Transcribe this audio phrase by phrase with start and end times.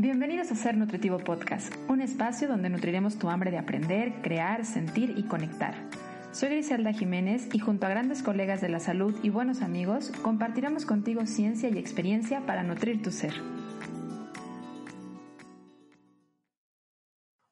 [0.00, 5.14] Bienvenidos a Ser Nutritivo Podcast, un espacio donde nutriremos tu hambre de aprender, crear, sentir
[5.16, 5.74] y conectar.
[6.30, 10.86] Soy Griselda Jiménez y junto a grandes colegas de la salud y buenos amigos, compartiremos
[10.86, 13.32] contigo ciencia y experiencia para nutrir tu ser.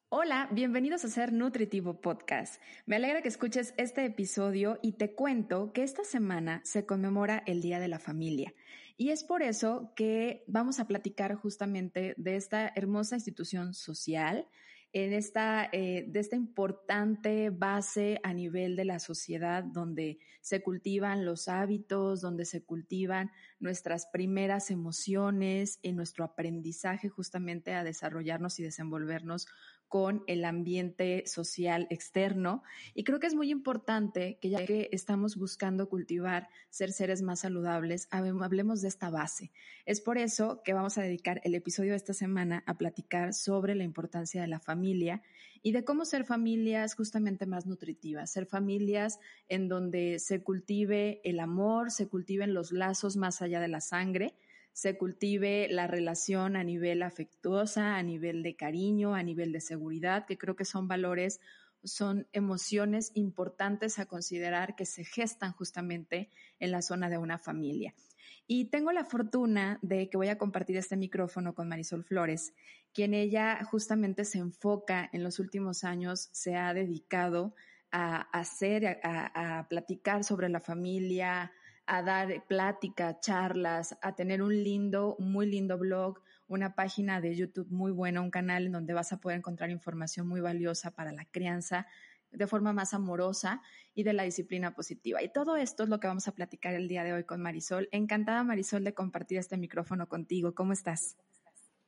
[0.07, 2.61] Hola, bienvenidos a Ser Nutritivo Podcast.
[2.85, 7.61] Me alegra que escuches este episodio y te cuento que esta semana se conmemora el
[7.61, 8.53] Día de la Familia.
[8.97, 14.47] Y es por eso que vamos a platicar justamente de esta hermosa institución social
[14.93, 21.25] en esta, eh, de esta importante base a nivel de la sociedad donde se cultivan
[21.25, 28.63] los hábitos, donde se cultivan nuestras primeras emociones, en nuestro aprendizaje justamente a desarrollarnos y
[28.63, 29.47] desenvolvernos
[29.87, 32.63] con el ambiente social externo.
[32.93, 37.41] Y creo que es muy importante que ya que estamos buscando cultivar ser seres más
[37.41, 39.51] saludables, hablemos de esta base.
[39.85, 43.75] Es por eso que vamos a dedicar el episodio de esta semana a platicar sobre
[43.75, 45.21] la importancia de la familia
[45.63, 51.39] y de cómo ser familias justamente más nutritivas, ser familias en donde se cultive el
[51.39, 54.35] amor, se cultiven los lazos más allá de la sangre
[54.77, 60.27] se cultive la relación a nivel afectuosa, a nivel de cariño, a nivel de seguridad,
[60.27, 61.41] que creo que son valores,
[61.83, 67.95] son emociones importantes a considerar que se gestan justamente en la zona de una familia.
[68.45, 72.53] Y tengo la fortuna de que voy a compartir este micrófono con Marisol Flores,
[72.93, 77.55] quien ella justamente se enfoca en los últimos años, se ha dedicado
[77.91, 81.51] a hacer, a, a platicar sobre la familia,
[81.87, 87.69] a dar plática, charlas, a tener un lindo, muy lindo blog, una página de YouTube
[87.69, 91.25] muy buena, un canal en donde vas a poder encontrar información muy valiosa para la
[91.25, 91.87] crianza
[92.31, 93.61] de forma más amorosa
[93.93, 95.23] y de la disciplina positiva.
[95.23, 97.87] Y todo esto es lo que vamos a platicar el día de hoy con Marisol.
[97.91, 100.53] Encantada Marisol de compartir este micrófono contigo.
[100.53, 101.15] ¿Cómo estás?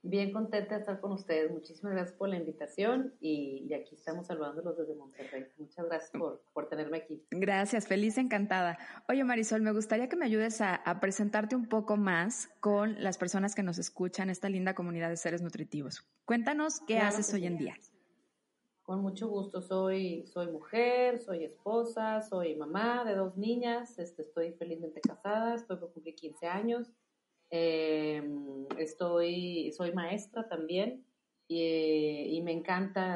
[0.02, 1.52] Bien contenta de estar con ustedes.
[1.52, 5.48] Muchísimas gracias por la invitación y, aquí estamos saludándolos desde Monterrey.
[5.58, 7.26] Muchas gracias por, por, tenerme aquí.
[7.32, 8.77] Gracias, feliz, encantada.
[9.10, 13.17] Oye Marisol, me gustaría que me ayudes a, a, presentarte un poco más con las
[13.17, 16.08] personas que nos escuchan, esta linda comunidad de seres nutritivos.
[16.23, 17.76] Cuéntanos qué haces hoy en día.
[18.83, 24.54] Con mucho gusto, soy, soy mujer, soy esposa, soy mamá de dos niñas, este, estoy
[24.54, 26.87] felizmente casada, estoy por cumplir 15 años
[27.52, 28.23] eh,
[28.77, 31.05] estoy, soy maestra también
[31.48, 33.15] y, me encanta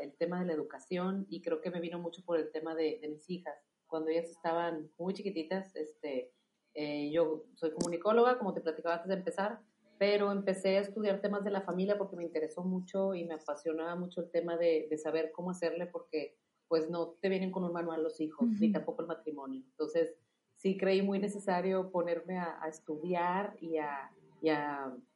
[0.00, 3.00] el tema de la educación y creo que me vino mucho por el tema de,
[3.10, 3.54] mis hijas.
[3.88, 6.32] Cuando ellas estaban muy chiquititas, este,
[6.74, 9.60] eh, yo soy comunicóloga, como te platicaba antes de empezar,
[9.98, 13.96] pero empecé a estudiar temas de la familia porque me interesó mucho y me apasionaba
[13.96, 16.38] mucho el tema de, saber cómo hacerle porque
[16.68, 19.62] pues no te vienen con un manual los hijos, ni tampoco el matrimonio.
[19.70, 20.14] Entonces,
[20.62, 24.12] sí creí muy necesario ponerme a, estudiar y a,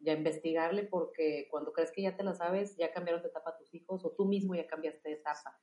[0.05, 4.05] investigarle porque cuando crees que ya te la sabes, ya cambiaron de etapa tus hijos
[4.05, 5.57] o tú mismo ya cambiaste de etapa.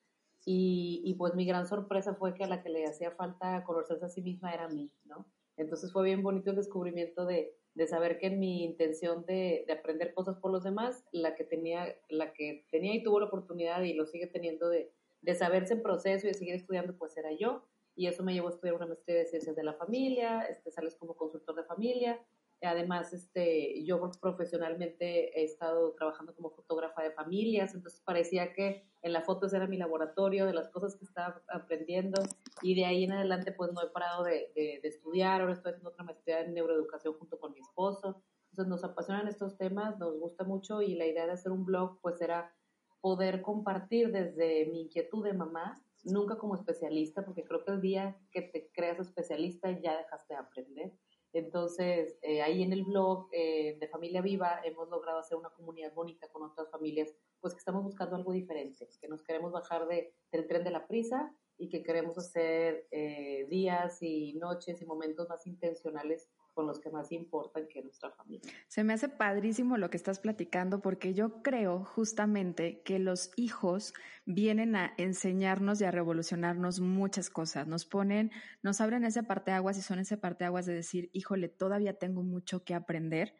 [0.46, 4.10] Y, pues mi gran sorpresa fue que a la que le hacía falta conocerse a
[4.10, 5.26] sí misma era mí, ¿no?
[5.58, 7.54] Entonces fue bien bonito el descubrimiento de,
[7.88, 11.94] saber que en mi intención de, de, aprender cosas por los demás, la que tenía,
[12.10, 14.92] la que tenía y tuvo la oportunidad y lo sigue teniendo de
[15.36, 17.64] saberse en proceso y de seguir estudiando, pues era yo
[17.96, 20.96] y eso me llevó a estudiar una maestría de ciencias de la familia, este, sales
[20.96, 22.20] como consultor de familia.
[22.62, 29.12] Además, este, yo profesionalmente he estado trabajando como fotógrafa de familias, entonces parecía que en
[29.12, 32.22] la foto era mi laboratorio de las cosas que estaba aprendiendo
[32.62, 35.72] y de ahí en adelante pues no he parado de, de, de estudiar, ahora estoy
[35.72, 38.24] haciendo otra maestría en neuroeducación junto con mi esposo.
[38.52, 42.00] Entonces nos apasionan estos temas, nos gusta mucho y la idea de hacer un blog
[42.02, 42.56] pues era
[43.02, 48.18] poder compartir desde mi inquietud de mamá nunca como especialista, porque creo que el día
[48.31, 50.94] que te creas especialista ya dejaste de aprender.
[51.34, 55.94] Entonces, eh, ahí en el blog eh, de Familia Viva hemos logrado hacer una comunidad
[55.94, 60.14] bonita con otras familias, pues que estamos buscando algo diferente, que nos queremos bajar de,
[60.31, 65.28] del tren de la prisa y que queremos hacer eh, días y noches y momentos
[65.28, 68.52] más intencionales con los que más importan que nuestra familia.
[68.67, 73.94] Se me hace padrísimo lo que estás platicando porque yo creo justamente que los hijos
[74.26, 77.67] vienen a enseñarnos y a revolucionarnos muchas cosas.
[77.67, 82.23] Nos ponen, nos abren ese parteaguas y son ese parteaguas de decir, híjole, todavía tengo
[82.23, 83.35] mucho que aprender.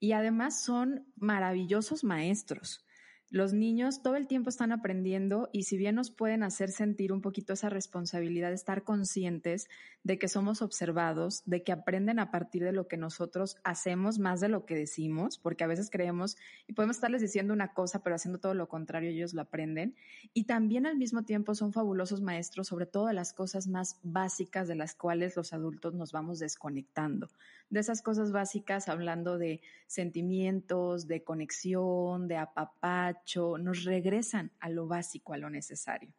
[0.00, 2.84] Y además son maravillosos maestros.
[3.30, 7.20] Los niños todo el tiempo están aprendiendo y si bien nos pueden hacer sentir un
[7.20, 9.68] poquito esa responsabilidad de estar conscientes
[10.04, 14.40] de que somos observados, de que aprenden a partir de lo que nosotros hacemos más
[14.40, 16.36] de lo que decimos, porque a veces creemos
[16.66, 19.96] y podemos estarles diciendo una cosa pero haciendo todo lo contrario, ellos lo aprenden.
[20.32, 24.68] Y también al mismo tiempo son fabulosos maestros sobre todo de las cosas más básicas
[24.68, 27.30] de las cuales los adultos nos vamos desconectando,
[27.70, 33.23] de esas cosas básicas, hablando de sentimientos, de conexión, de apapacho,
[33.58, 36.12] nos regresan a lo básico, a lo necesario.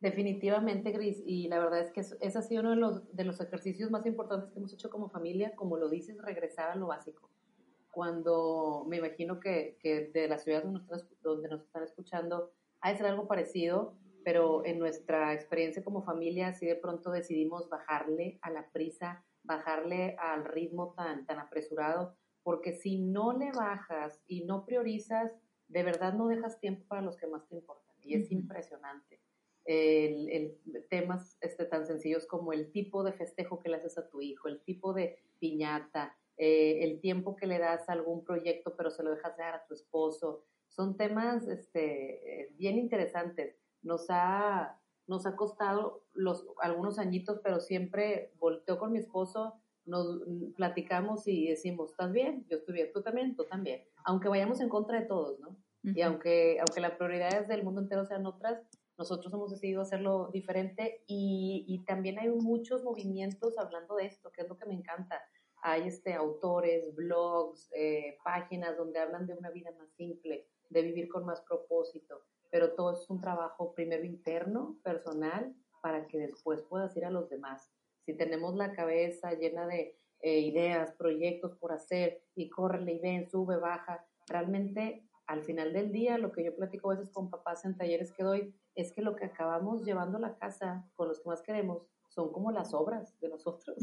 [0.00, 3.40] Definitivamente, Gris, y la verdad es que ese ha sido uno de los, de los
[3.40, 7.30] ejercicios más importantes que hemos hecho como familia, como lo dices, regresar a lo básico.
[7.90, 12.96] Cuando me imagino que, que de la ciudad donde nos, donde nos están escuchando, hay
[12.96, 18.50] ser algo parecido, pero en nuestra experiencia como familia, sí de pronto decidimos bajarle a
[18.50, 22.14] la prisa, bajarle al ritmo tan, tan apresurado,
[22.44, 25.32] porque si no le bajas y no priorizas,
[25.68, 27.94] de verdad no dejas tiempo para los que más te importan.
[28.02, 29.20] Y es impresionante.
[29.64, 34.08] El, el, temas este, tan sencillos como el tipo de festejo que le haces a
[34.08, 38.76] tu hijo, el tipo de piñata, eh, el tiempo que le das a algún proyecto
[38.76, 40.44] pero se lo dejas dar a tu esposo.
[40.68, 43.56] Son temas este, bien interesantes.
[43.82, 50.20] Nos ha, nos ha costado los, algunos añitos, pero siempre volteo con mi esposo, nos
[50.54, 52.46] platicamos y decimos, ¿estás bien?
[52.48, 53.82] Yo estoy bien, tú también, tú también.
[54.04, 55.56] Aunque vayamos en contra de todos, ¿no?
[55.82, 58.60] Y aunque, aunque las prioridades del mundo entero sean otras,
[58.98, 64.42] nosotros hemos decidido hacerlo diferente y, y, también hay muchos movimientos hablando de esto, que
[64.42, 65.22] es lo que me encanta.
[65.62, 71.08] Hay este, autores, blogs, eh, páginas donde hablan de una vida más simple, de vivir
[71.08, 76.96] con más propósito, pero todo es un trabajo primero interno, personal, para que después puedas
[76.96, 77.70] ir a los demás.
[78.08, 83.28] Si tenemos la cabeza llena de eh, ideas, proyectos por hacer y corre y ven,
[83.28, 87.66] sube, baja, realmente al final del día lo que yo platico a veces con papás
[87.66, 91.20] en talleres que doy es que lo que acabamos llevando a la casa con los
[91.20, 93.76] que más queremos son como las obras de nosotros.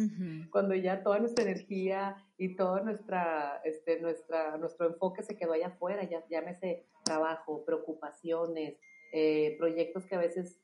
[0.51, 5.67] Cuando ya toda nuestra energía y todo nuestra, este, nuestra, nuestro enfoque se quedó allá
[5.67, 8.79] afuera, ya llámese trabajo, preocupaciones,
[9.13, 10.59] eh, proyectos que a veces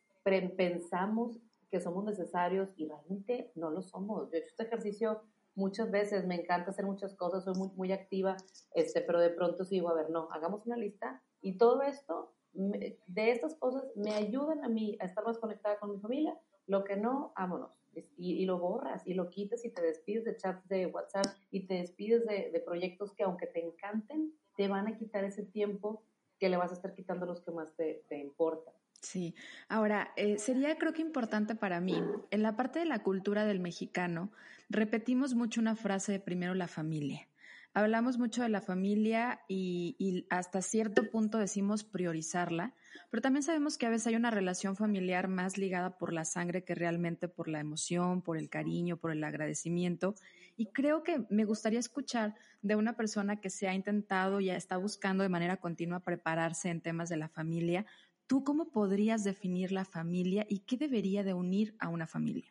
[0.58, 1.40] pensamos
[1.72, 4.30] que somos necesarios y realmente no lo somos.
[4.30, 5.22] Yo he hecho este ejercicio
[5.56, 8.38] muchas veces, me encanta hacer muchas cosas, soy muy, muy activa,
[8.74, 12.34] este, pero de pronto sí digo, a ver, no, hagamos una lista y todo esto,
[12.54, 16.38] de estas cosas me ayudan a mí a estar más conectada con mi familia,
[16.68, 17.78] lo que no, vámonos.
[17.94, 21.68] Y, y, lo borras y lo quitas y te despides de chats de WhatsApp y
[21.68, 26.02] te despides de, de, proyectos que aunque te encanten, te van a quitar ese tiempo
[26.40, 28.74] que le vas a estar quitando los que más te, te importan.
[29.02, 29.34] Sí,
[29.68, 33.60] ahora, eh, sería creo que importante para mí, en la parte de la cultura del
[33.60, 34.32] mexicano,
[34.70, 37.28] repetimos mucho una frase de primero la familia.
[37.74, 42.76] Hablamos mucho de la familia y, y, hasta cierto punto decimos priorizarla,
[43.10, 46.64] pero también sabemos que a veces hay una relación familiar más ligada por la sangre
[46.64, 50.16] que realmente por la emoción, por el cariño, por el agradecimiento.
[50.58, 54.78] Y creo que me gustaría escuchar de una persona que se ha intentado y está
[54.78, 57.86] buscando de manera continua prepararse en temas de la familia,
[58.32, 62.50] ¿Tú cómo podrías definir la familia y qué debería de unir a una familia?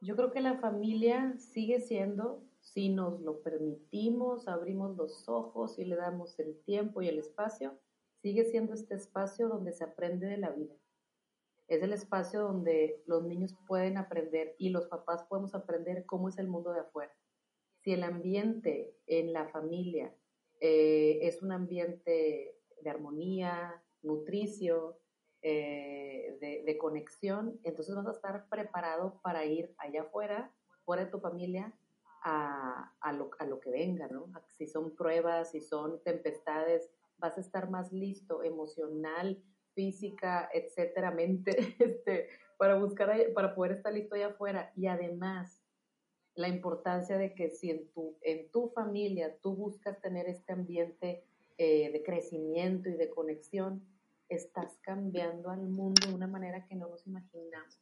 [0.00, 5.84] Yo creo que la familia sigue siendo, si nos lo permitimos, abrimos los ojos y
[5.84, 7.78] le damos el tiempo y el espacio,
[8.22, 10.76] sigue siendo este espacio donde se aprende de la vida.
[11.68, 16.38] Es el espacio donde los niños pueden aprender y los papás podemos aprender cómo es
[16.38, 17.12] el mundo de afuera.
[17.82, 20.16] Si el ambiente en la familia
[20.58, 24.98] eh, es un ambiente de armonía, nutricio,
[25.44, 30.52] eh, de, conexión, entonces vas a estar preparado para ir allá afuera,
[30.84, 31.72] fuera de tu familia,
[32.24, 34.26] a, a, lo, a lo, que venga, ¿no?
[34.56, 39.42] Si son pruebas, si son tempestades, vas a estar más listo emocional,
[39.74, 44.72] física, etcétera, mente, este, para buscar, para poder estar listo allá afuera.
[44.76, 45.60] Y además,
[46.34, 51.06] la importancia de que si en tu, en tu familia tú buscas tener este ambiente
[51.06, 51.31] de
[52.22, 53.82] crecimiento y de conexión,
[54.28, 57.78] estás cambiando al mundo de una manera que no nos imaginamos.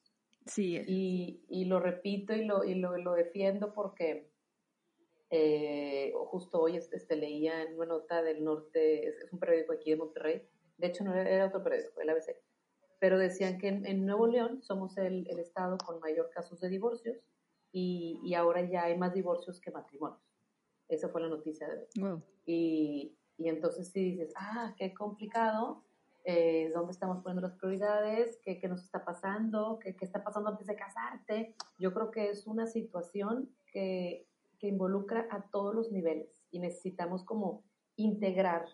[0.47, 0.83] Sí.
[0.87, 4.31] Y, y lo repito y lo, y lo, lo defiendo porque
[5.31, 9.97] eh, justo hoy este, leía en una nota del norte, es, un periódico aquí de
[9.97, 10.43] Monterrey,
[10.79, 12.37] de hecho no era otro periódico, el ABC,
[12.99, 17.19] pero decían que en, Nuevo León somos el, el, estado con mayor casos de divorcios
[17.71, 20.21] y, y, ahora ya hay más divorcios que matrimonios.
[20.89, 22.23] Esa fue la noticia de hoy.
[22.45, 25.83] Y, y entonces si dices, ah, qué complicado,
[26.25, 30.51] eh, dónde estamos poniendo las prioridades, qué, qué nos está pasando, qué, qué, está pasando
[30.51, 31.55] antes de casarte.
[31.79, 34.27] Yo creo que es una situación que,
[34.59, 37.65] que involucra a todos los niveles y necesitamos como
[37.97, 38.67] integrar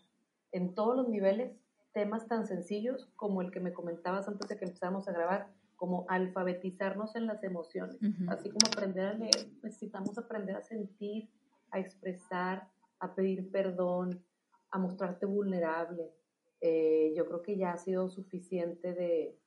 [0.51, 1.53] en todos los niveles
[1.93, 6.07] temas tan sencillos como el que me comentabas antes de que empezáramos a grabar, como
[6.09, 11.29] alfabetizarnos en las emociones, así como aprender a leer, necesitamos aprender a sentir,
[11.71, 12.69] a expresar,
[12.99, 14.23] a pedir perdón,
[14.76, 16.12] a mostrarte vulnerable,
[16.61, 19.38] eh, yo creo que ya ha sido suficiente de,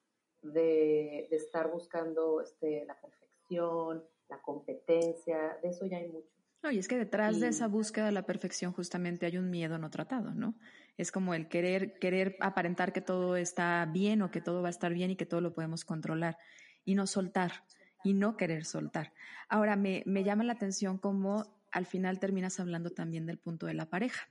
[0.42, 6.30] de, estar buscando este, la perfección, la competencia, de eso ya hay mucho.
[6.62, 9.78] No, y es que detrás de esa búsqueda de la perfección justamente hay un miedo
[9.78, 10.56] no tratado, ¿no?
[10.98, 14.72] Es como el querer, querer aparentar que todo está bien o que todo va a
[14.72, 16.38] estar bien y que todo lo podemos controlar
[16.84, 17.64] y no soltar
[18.04, 19.14] y no querer soltar.
[19.48, 23.74] Ahora, me, me llama la atención cómo al final terminas hablando también del punto de
[23.74, 24.28] la pareja,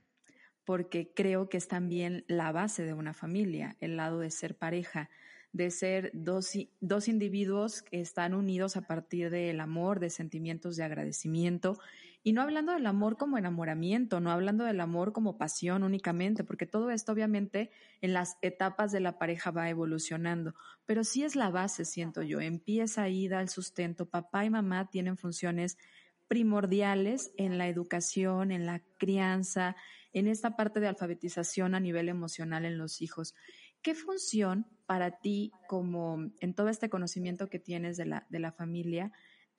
[0.69, 5.09] porque creo que es también la base de una familia, el lado de ser pareja,
[5.51, 10.83] de ser dos, dos individuos que están unidos a partir del amor, de sentimientos de
[10.83, 11.79] agradecimiento
[12.21, 16.67] y no hablando del amor como enamoramiento, no hablando del amor como pasión únicamente, porque
[16.67, 17.71] todo esto obviamente
[18.01, 20.53] en las etapas de la pareja va evolucionando,
[20.85, 22.41] pero sí es la base, siento yo.
[22.41, 24.05] Empieza ahí, da el sustento.
[24.05, 25.79] Papá y mamá tienen funciones
[26.27, 29.75] primordiales en la educación, en la crianza,
[30.13, 33.35] en esta parte de alfabetización a nivel emocional en los hijos.
[33.81, 38.51] ¿Qué función para ti, como en todo este conocimiento que tienes de la, de la
[38.51, 39.11] familia,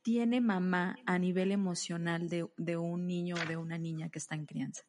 [0.03, 4.47] tiene mamá a nivel emocional de, un niño o de una niña que está en
[4.47, 4.83] crianza?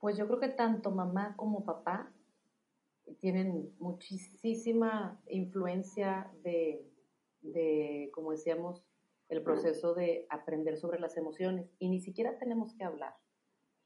[0.00, 2.12] Pues yo creo que tanto mamá como papá
[3.20, 6.84] tienen muchísima influencia de,
[7.40, 8.82] de, como decíamos,
[9.28, 13.14] el proceso de aprender sobre las emociones y ni siquiera tenemos que hablar.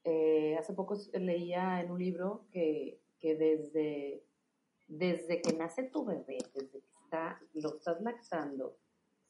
[0.04, 4.24] Eh, hace poco leía en un libro que, que, desde,
[4.88, 8.78] desde que nace tu bebé, desde que está, lo estás lactando,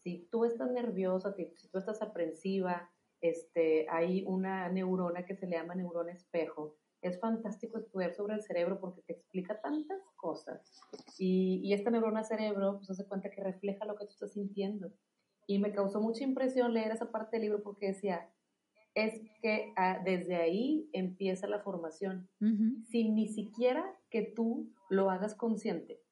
[0.00, 5.56] si tú estás nerviosa, si tú estás aprensiva, este, hay una neurona que se le
[5.56, 6.76] llama neurona espejo.
[7.02, 10.80] Es fantástico estudiar sobre el cerebro porque te explica tantas cosas.
[11.18, 14.90] Y, y esta neurona cerebro, pues hace cuenta que refleja lo que tú estás sintiendo.
[15.46, 18.30] Y me causó mucha impresión leer esa parte del libro porque decía,
[18.94, 22.28] es que ah, desde ahí empieza la formación,
[22.88, 26.02] sin ni siquiera que tú lo hagas consciente.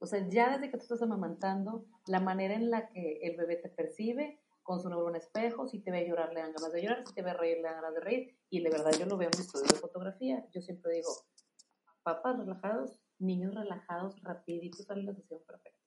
[0.00, 3.56] O sea, ya desde que tú estás amamantando, la manera en la que el bebé
[3.56, 7.02] te percibe, con su neurona espejo, si te ve llorar le dan ganas de llorar,
[7.06, 9.30] si te ve reír le dan ganas de reír, y de verdad yo lo veo
[9.32, 11.08] en mi estudio de fotografía, yo siempre digo,
[12.02, 15.78] papás relajados, niños relajados, rapiditos sale la sesión perfecta.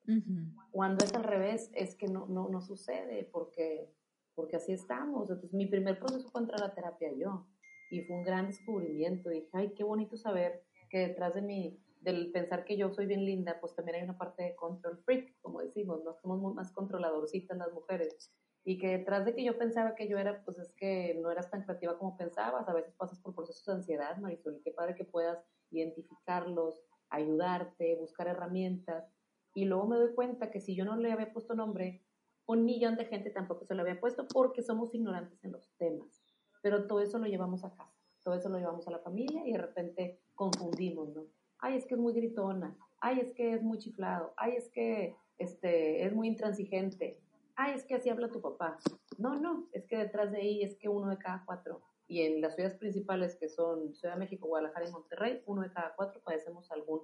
[0.71, 3.93] Cuando es al revés, es que no, no, no sucede, porque,
[4.35, 5.29] porque así estamos.
[5.29, 7.47] Entonces, mi primer proceso fue entrar a terapia yo,
[7.89, 12.31] y fue un gran descubrimiento, dije, ay, qué bonito saber que detrás de mi del
[12.31, 15.61] pensar que yo soy bien linda, pues también hay una parte de control freak, como
[15.61, 16.15] decimos, ¿no?
[16.15, 18.33] Somos más controladorcitas las mujeres.
[18.63, 21.49] Y que detrás de que yo pensaba que yo era, pues es que no eras
[21.49, 22.67] tan creativa como pensabas.
[22.67, 26.75] A veces pasas por procesos de ansiedad, Marisol, y qué padre que puedas identificarlos,
[27.09, 29.05] ayudarte, buscar herramientas.
[29.53, 32.03] Y luego me doy cuenta que si yo no le había puesto nombre,
[32.45, 36.23] un millón de gente tampoco se lo había puesto porque somos ignorantes en los temas.
[36.61, 37.93] Pero todo eso lo llevamos a casa,
[38.23, 41.25] todo eso lo llevamos a la familia y de repente confundimos, ¿no?
[41.61, 45.15] ay, es que es muy gritona, ay, es que es muy chiflado, ay, es que
[45.37, 47.19] este, es muy intransigente,
[47.55, 48.77] ay, es que así habla tu papá.
[49.17, 52.41] No, no, es que detrás de ahí es que uno de cada cuatro, y en
[52.41, 56.19] las ciudades principales que son Ciudad de México, Guadalajara y Monterrey, uno de cada cuatro
[56.21, 57.03] padecemos algún,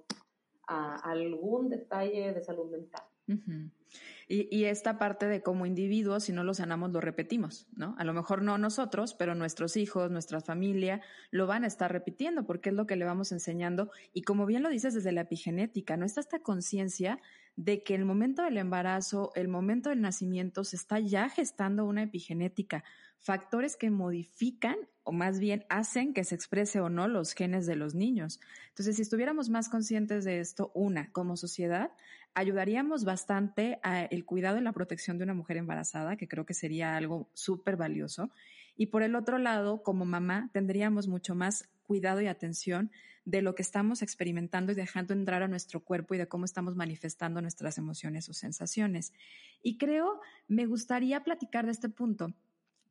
[0.66, 3.04] algún detalle de salud mental
[4.28, 7.94] y, esta parte de como individuos, si no lo sanamos, lo repetimos, ¿no?
[7.98, 12.44] A lo mejor no nosotros, pero nuestros hijos, nuestra familia, lo van a estar repitiendo
[12.44, 13.90] porque es lo que le vamos enseñando.
[14.12, 16.04] Y como bien lo dices desde la epigenética, ¿no?
[16.04, 17.20] Está esta conciencia
[17.56, 22.02] de que el momento del embarazo, el momento del nacimiento, se está ya gestando una
[22.02, 22.84] epigenética,
[23.18, 24.76] factores que modifican
[25.08, 28.40] o más bien hacen que se exprese o no los genes de los niños.
[28.68, 31.92] Entonces, si estuviéramos más conscientes de esto, una, como sociedad,
[32.34, 36.94] ayudaríamos bastante al cuidado y la protección de una mujer embarazada, que creo que sería
[36.94, 38.30] algo súper valioso.
[38.76, 42.90] Y por el otro lado, como mamá, tendríamos mucho más cuidado y atención
[43.24, 46.76] de lo que estamos experimentando y dejando entrar a nuestro cuerpo y de cómo estamos
[46.76, 49.14] manifestando nuestras emociones o sensaciones.
[49.62, 52.34] Y creo, me gustaría platicar de este punto,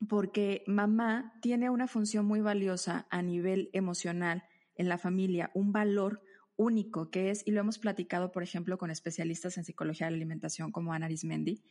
[0.06, 4.44] porque mamá tiene una función muy valiosa a nivel emocional
[4.76, 6.22] en la familia, un valor
[6.56, 10.16] único que es, y lo hemos platicado, por ejemplo, con especialistas en psicología de la
[10.16, 11.62] alimentación como Ana Arismendi,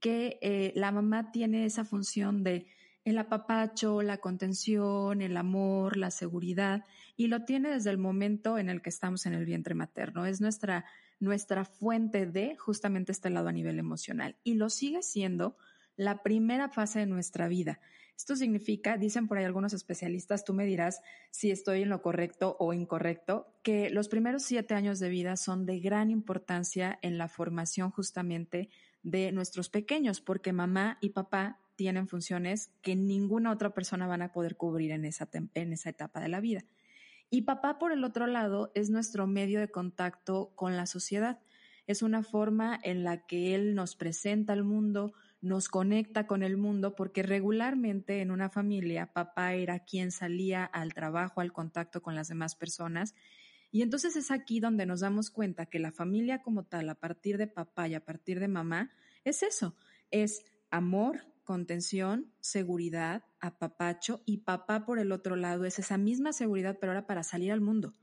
[0.00, 2.66] que eh, la mamá tiene esa función de
[3.04, 6.84] el apapacho, la contención, el amor, la seguridad,
[7.16, 10.24] y lo tiene desde el momento en el que estamos en el vientre materno.
[10.24, 10.84] Es nuestra,
[11.18, 14.36] nuestra fuente de justamente este lado a nivel emocional.
[14.44, 15.56] Y lo sigue siendo
[15.96, 17.80] la primera fase de nuestra vida.
[18.16, 22.56] Esto significa, dicen por ahí algunos especialistas, tú me dirás si estoy en lo correcto
[22.60, 27.28] o incorrecto, que los primeros siete años de vida son de gran importancia en la
[27.28, 28.68] formación justamente
[29.02, 34.32] de nuestros pequeños, porque mamá y papá tienen funciones que ninguna otra persona van a
[34.32, 36.64] poder cubrir en esa, en esa etapa de la vida.
[37.30, 41.40] Y papá, por el otro lado, es nuestro medio de contacto con la sociedad.
[41.86, 46.56] Es una forma en la que él nos presenta al mundo, nos conecta con el
[46.56, 52.14] mundo porque regularmente en una familia papá era quien salía al trabajo, al contacto con
[52.14, 53.14] las demás personas.
[53.72, 57.38] Y entonces es aquí donde nos damos cuenta que la familia como tal, a partir
[57.38, 58.92] de papá y a partir de mamá,
[59.24, 59.76] es eso,
[60.10, 66.78] es amor, contención, seguridad, apapacho y papá por el otro lado es esa misma seguridad
[66.80, 67.94] pero ahora para salir al mundo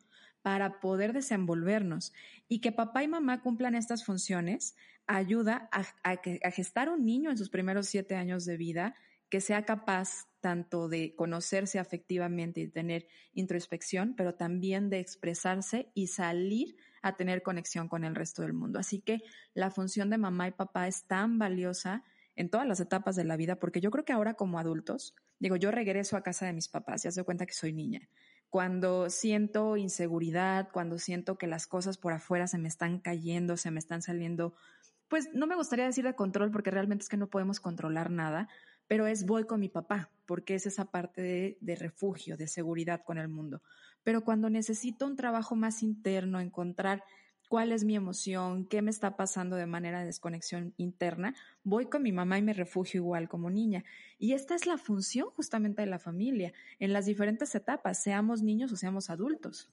[0.41, 2.13] para poder desenvolvernos.
[2.47, 4.75] Y que papá y mamá cumplan estas funciones
[5.07, 8.95] ayuda a, gestar un niño en sus primeros siete años de vida
[9.29, 16.07] que sea capaz tanto de conocerse afectivamente y tener introspección, pero también de expresarse y
[16.07, 18.79] salir a tener conexión con el resto del mundo.
[18.79, 19.21] Así que
[19.53, 22.03] la función de mamá y papá es tan valiosa
[22.35, 25.57] en todas las etapas de la vida, porque yo creo que ahora como adultos, digo,
[25.57, 28.07] yo regreso a casa de mis papás, ya se cuenta que soy niña,
[28.49, 33.71] cuando siento inseguridad, cuando siento que las cosas por afuera se me están cayendo, se
[33.71, 34.53] me están saliendo,
[35.07, 38.47] pues no me gustaría decir de control porque realmente es que no podemos controlar nada,
[38.87, 43.19] pero es voy con mi papá, porque es esa parte de, refugio, de seguridad con
[43.19, 43.61] el mundo.
[44.03, 47.03] Pero cuando necesito un trabajo más interno, encontrar
[47.49, 52.03] cuál es mi emoción, qué me está pasando de manera de desconexión interna, voy con
[52.03, 53.83] mi mamá y me refugio igual como niña.
[54.19, 58.71] Y esta es la función justamente de la familia en las diferentes etapas, seamos niños
[58.71, 59.69] o seamos adultos.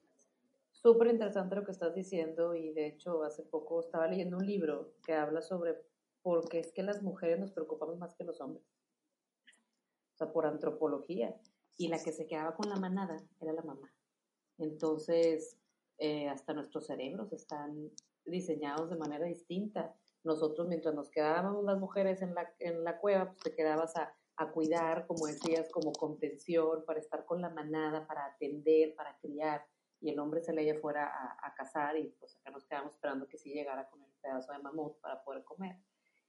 [0.73, 4.95] Súper interesante lo que estás diciendo y de hecho hace poco estaba leyendo un libro
[5.05, 5.77] que habla sobre
[6.23, 8.65] por qué es que las mujeres nos preocupamos más que los hombres.
[10.15, 11.37] O sea, por antropología.
[11.77, 13.93] Y la que se quedaba con la manada era la mamá.
[14.57, 15.59] Entonces,
[15.99, 17.91] eh, hasta nuestros cerebros están
[18.25, 19.95] diseñados de manera distinta.
[20.25, 24.13] Nosotros, mientras nos quedábamos las mujeres en la, en la cueva, pues te quedabas a,
[24.53, 29.65] cuidar, como decías, como contención, para estar con la manada, para atender, para criar,
[29.99, 32.93] y el hombre se le iba fuera a, a cazar y pues acá nos quedamos
[32.93, 35.79] esperando que sí llegara con el pedazo de mamut para poder comer.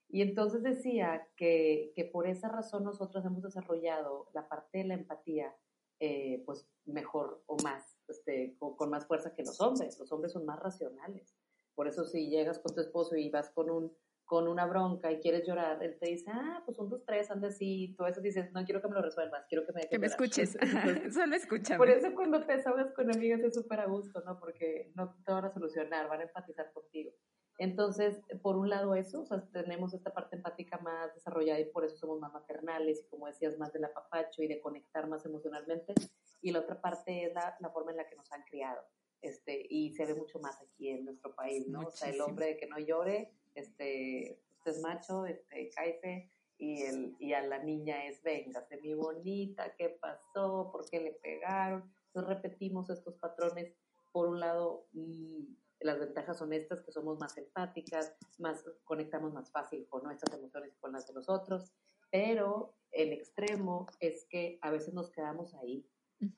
[0.08, 4.94] Y entonces decía que, que por esa razón nosotros hemos desarrollado la parte de la
[4.94, 5.54] empatía,
[6.00, 9.98] eh, pues mejor o más este, con, más fuerza que los hombres.
[10.00, 11.36] Los hombres son más racionales.
[11.76, 13.92] Por eso si llegas con tu esposo y vas con un
[14.28, 17.48] con una bronca y quieres llorar, él te dice, ah, pues un, dos, tres, anda
[17.48, 20.08] así, tú eso dices, no quiero que me lo resuelvas, quiero que me Que me
[20.08, 20.58] escuches,
[21.14, 21.78] solo escúchame.
[21.78, 24.38] Por eso cuando te sabes con amigas es súper a gusto, ¿no?
[24.38, 27.14] Porque no te van a solucionar, van a empatizar contigo.
[27.58, 31.86] Entonces, por un lado eso, o sea, tenemos esta parte empática más desarrollada y por
[31.86, 35.96] eso somos más maternales y como decías, más del apapacho y de conectar más emocionalmente
[36.42, 38.82] y la otra parte es la, la, forma en la que nos han criado.
[39.22, 41.82] Este, y se ve mucho más aquí en nuestro país, ¿no?
[41.82, 46.84] O sea, el hombre de que no llore, este, usted es macho, este, cállese, y,
[46.84, 50.70] el, y a la niña es, véngase, mi bonita, ¿qué pasó?
[50.72, 51.92] ¿Por qué le pegaron?
[52.08, 53.74] Entonces repetimos estos patrones,
[54.12, 59.52] por un lado, y las ventajas son estas, que somos más empáticas, más conectamos más
[59.52, 61.74] fácil con nuestras emociones y con las de los otros,
[62.12, 65.88] pero el extremo es que a veces nos quedamos ahí,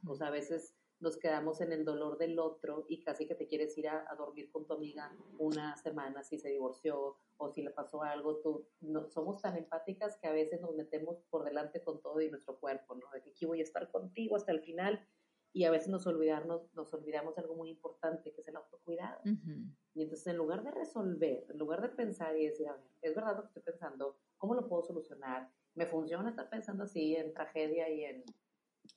[0.07, 3.47] o sea, a veces nos quedamos en el dolor del otro y casi que te
[3.47, 7.71] quieres ir a, dormir con tu amiga una semana si se divorció o si le
[7.71, 8.37] pasó algo.
[8.41, 12.29] Tú, no, somos tan empáticas que a veces nos metemos por delante con todo y
[12.29, 13.09] nuestro cuerpo, ¿no?
[13.13, 15.07] De que aquí voy a estar contigo hasta el final
[15.51, 19.21] y a veces nos, olvidarnos, nos olvidamos de algo muy importante que es el autocuidado.
[19.93, 23.15] Y entonces en lugar de resolver, en lugar de pensar y decir, a ver, es
[23.15, 25.51] verdad lo que estoy pensando, ¿cómo lo puedo solucionar?
[25.75, 28.23] ¿Me funciona estar pensando así en tragedia y en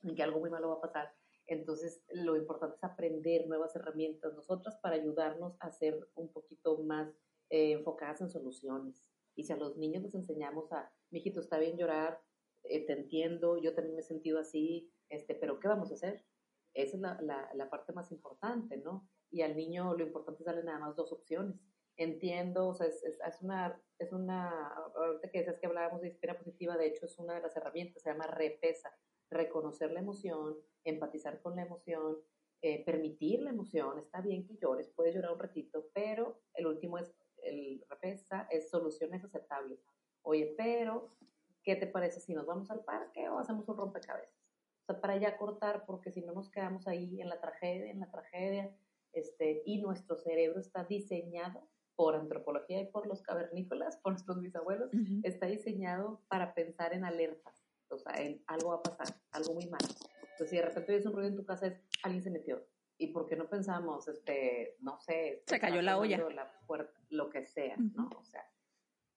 [0.01, 1.13] en que algo muy malo va a pasar.
[1.45, 7.09] Entonces, lo importante es aprender nuevas herramientas nosotras para ayudarnos a ser un poquito más
[7.49, 9.09] eh, enfocadas en soluciones.
[9.35, 12.21] Y si a los niños les enseñamos a, mijito, está bien llorar,
[12.63, 16.23] eh, te entiendo, yo también me he sentido así, este, pero ¿qué vamos a hacer?
[16.73, 19.07] Esa es la, la, parte más importante, ¿no?
[19.29, 21.59] Y al niño lo importante es darle nada más dos opciones.
[21.97, 26.37] Entiendo, o sea, es, es, una, es una, ahorita que decías que hablábamos de inspira
[26.37, 28.91] positiva, de hecho es una de las herramientas, se llama repesa,
[29.29, 32.17] reconocer la emoción, empatizar con la emoción,
[32.61, 36.97] eh, permitir la emoción, está bien que llores, puedes llorar un ratito, pero el último
[36.97, 39.79] es, el repesa, es soluciones aceptables.
[40.23, 41.15] Oye, pero,
[41.61, 44.42] ¿qué te parece si nos vamos al parque o hacemos un rompecabezas?
[44.83, 47.99] O sea, para ya cortar, porque si no nos quedamos ahí en la tragedia, en
[47.99, 48.75] la tragedia,
[49.13, 54.89] este, y nuestro cerebro está diseñado por antropología y por los cavernícolas, por nuestros bisabuelos,
[55.21, 58.13] está diseñado para pensar en alertas o sea,
[58.47, 59.85] algo va a pasar, algo muy malo.
[60.21, 62.65] Entonces, si de repente oyes un ruido en tu casa, es alguien se metió.
[62.97, 67.29] ¿Y por qué no pensamos, este, no sé, se cayó la olla, la puerta, lo
[67.29, 68.09] que sea, ¿no?
[68.17, 68.45] O sea,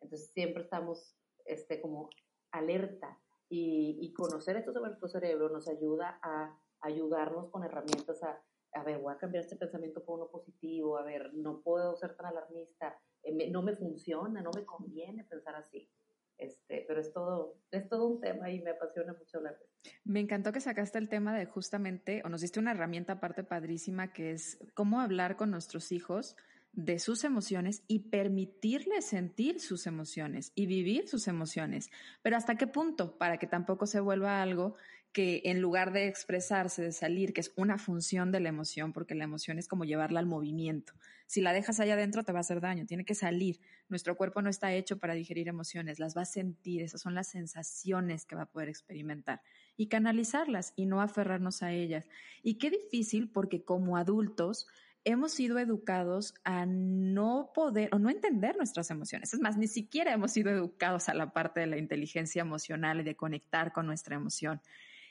[0.01, 2.11] entonces siempre estamos, este, como
[2.51, 8.43] alerta y, y conocer esto sobre nuestro cerebro nos ayuda a ayudarnos con herramientas a,
[8.73, 12.15] a ver, voy a cambiar este pensamiento por uno positivo, a ver, no puedo ser
[12.17, 15.91] tan alarmista, eh, no me funciona, no me conviene pensar así.
[16.39, 19.59] Este, pero es todo, es todo un tema y me apasiona mucho hablar.
[20.05, 24.13] Me encantó que sacaste el tema de justamente, o nos diste una herramienta aparte padrísima,
[24.13, 26.37] que es cómo hablar con nuestros hijos
[26.77, 31.91] de sus emociones y permitirles sentir sus emociones y vivir sus emociones.
[32.23, 34.77] Pero hasta qué punto, para que tampoco se vuelva algo
[35.11, 39.15] que en lugar de expresarse, de salir, que es una función de la emoción, porque
[39.15, 40.93] la emoción es como llevarla al movimiento.
[41.25, 43.59] Si la dejas allá adentro te va a hacer daño, tiene que salir.
[43.89, 47.29] Nuestro cuerpo no está hecho para digerir emociones, las va a sentir, esas son las
[47.29, 49.41] sensaciones que va a poder experimentar
[49.79, 52.07] y canalizarlas y no aferrarnos a ellas.
[52.43, 54.67] Y qué difícil porque como adultos
[55.07, 59.33] hemos sido educados a no poder o no entender nuestras emociones.
[59.33, 63.05] Es más, ni siquiera hemos sido educados a la parte de la inteligencia emocional y
[63.05, 64.61] de conectar con nuestra emoción.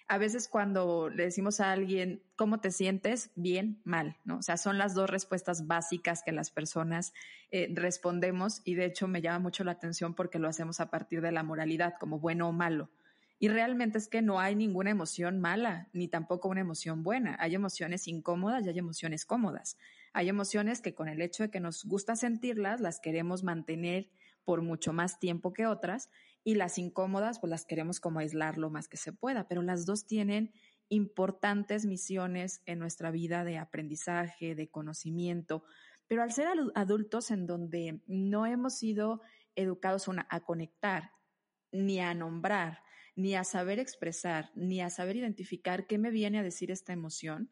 [0.08, 3.31] A veces cuando le decimos a alguien, ¿cómo te sientes?
[3.36, 4.38] Bien, mal, ¿no?
[4.39, 7.13] O sea, son las dos respuestas básicas que las personas
[7.49, 11.21] eh, respondemos y de hecho me llama mucho la atención porque lo hacemos a partir
[11.21, 12.89] de la moralidad, como bueno o malo.
[13.38, 17.36] Y realmente es que no hay ninguna emoción mala, ni tampoco una emoción buena.
[17.39, 19.78] Hay emociones incómodas y hay emociones cómodas.
[20.13, 24.10] Hay emociones que con el hecho de que nos gusta sentirlas, las queremos mantener
[24.45, 26.10] por mucho más tiempo que otras,
[26.45, 29.86] y las incómodas, pues las queremos como aislar lo más que se pueda, pero las
[29.86, 30.54] dos tienen
[30.89, 35.63] importantes misiones en nuestra vida de aprendizaje, de conocimiento,
[36.08, 39.21] pero al ser adultos en donde no hemos sido
[39.56, 41.12] educados a conectar,
[41.71, 42.85] ni a nombrar,
[43.15, 47.49] ni a saber expresar, ni a saber identificar qué me viene a decir esta emoción,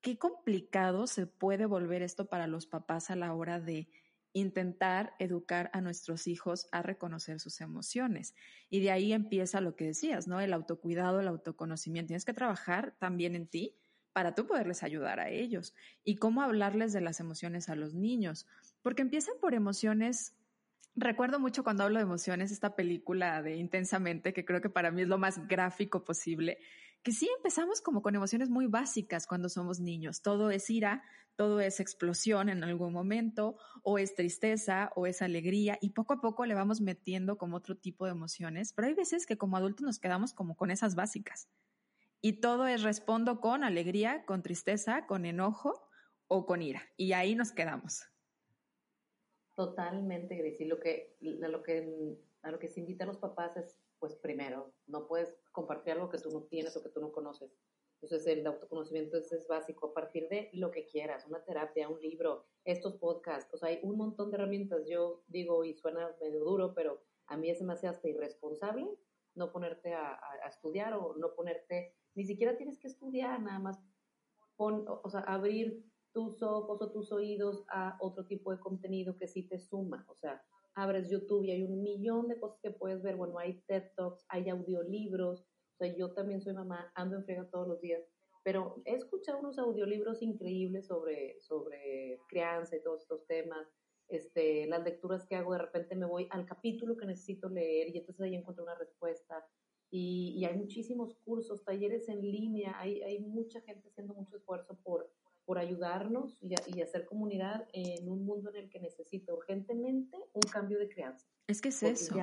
[0.00, 3.88] qué complicado se puede volver esto para los papás a la hora de
[4.32, 8.34] intentar educar a nuestros hijos a reconocer sus emociones.
[8.68, 10.40] Y de ahí empieza lo que decías, ¿no?
[10.40, 12.08] El autocuidado, el autoconocimiento.
[12.08, 13.74] Tienes que trabajar también en ti
[14.12, 15.74] para tú poderles ayudar a ellos.
[16.04, 18.46] Y cómo hablarles de las emociones a los niños.
[18.82, 20.35] Porque empiezan por emociones
[20.98, 25.02] Recuerdo mucho cuando hablo de emociones esta película de Intensamente, que creo que para mí
[25.02, 26.58] es lo más gráfico posible,
[27.02, 30.22] que sí empezamos como con emociones muy básicas cuando somos niños.
[30.22, 31.02] Todo es ira,
[31.36, 36.20] todo es explosión en algún momento, o es tristeza, o es alegría, y poco a
[36.22, 39.84] poco le vamos metiendo como otro tipo de emociones, pero hay veces que como adultos
[39.84, 41.50] nos quedamos como con esas básicas.
[42.22, 45.90] Y todo es respondo con alegría, con tristeza, con enojo
[46.26, 46.82] o con ira.
[46.96, 48.15] Y ahí nos quedamos.
[49.56, 50.60] Totalmente, Gris.
[50.60, 54.14] Y lo que, lo que, a lo que se invita a los papás es, pues
[54.14, 57.50] primero, no puedes compartir algo que tú no tienes o que tú no conoces.
[58.00, 62.00] Entonces el autoconocimiento es, es, básico a partir de lo que quieras, una terapia, un
[62.00, 64.86] libro, estos podcasts, o sea, hay un montón de herramientas.
[64.86, 68.86] Yo digo, y suena medio duro, pero a mí es demasiado irresponsable
[69.36, 73.78] no ponerte a, a, estudiar o no ponerte, ni siquiera tienes que estudiar, nada más
[74.56, 75.84] pon, o sea, abrir
[76.16, 80.06] tus ojos o tus oídos a otro tipo de contenido que sí te suma.
[80.08, 80.42] O sea,
[80.74, 83.16] abres YouTube y hay un millón de cosas que puedes ver.
[83.16, 85.42] Bueno, hay TED Talks, hay audiolibros.
[85.42, 88.02] O sea, yo también soy mamá, ando en friega todos los días.
[88.42, 93.68] Pero he escuchado unos audiolibros increíbles sobre, sobre crianza y todos estos temas.
[94.08, 97.98] Este, las lecturas que hago, de repente me voy al capítulo que necesito leer y
[97.98, 99.46] entonces ahí encuentro una respuesta.
[99.90, 104.78] Y, y hay muchísimos cursos, talleres en línea, hay, hay mucha gente haciendo mucho esfuerzo
[104.82, 105.12] por,
[105.46, 110.78] por ayudarnos y, hacer comunidad en un mundo en el que necesita urgentemente un cambio
[110.78, 111.26] de crianza.
[111.46, 112.16] Es que es eso.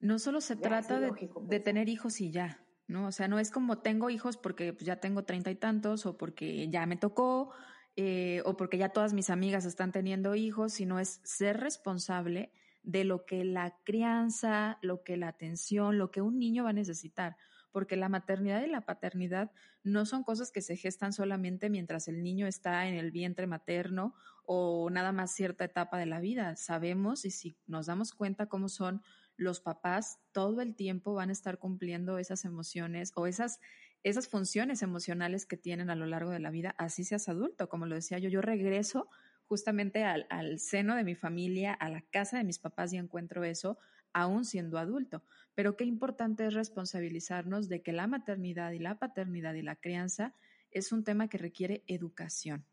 [0.00, 3.06] no solo se trata de, de, tener hijos y ya, ¿no?
[3.06, 6.16] O sea, no es como tengo hijos porque pues, ya tengo treinta y tantos o
[6.16, 7.52] porque ya me tocó
[8.00, 13.04] eh, o porque ya todas mis amigas están teniendo hijos, sino es ser responsable de
[13.04, 17.36] lo que la crianza, lo que la atención, lo que un niño va a necesitar
[17.70, 19.50] porque la maternidad y la paternidad
[19.82, 24.14] no son cosas que se gestan solamente mientras el niño está en el vientre materno
[24.44, 26.56] o nada más cierta etapa de la vida.
[26.56, 29.02] Sabemos y si nos damos cuenta cómo son
[29.36, 33.60] los papás, todo el tiempo van a estar cumpliendo esas emociones o esas
[34.02, 37.86] esas funciones emocionales que tienen a lo largo de la vida, así seas adulto, como
[37.86, 39.08] lo decía yo, yo regreso
[39.46, 43.44] justamente al, al, seno de mi familia, a la casa de mis papás y encuentro
[43.44, 43.78] eso,
[44.20, 45.22] aún siendo adulto.
[45.54, 50.34] Pero qué importante es responsabilizarnos de que la maternidad y la paternidad y la crianza
[50.70, 52.64] es un tema que requiere educación,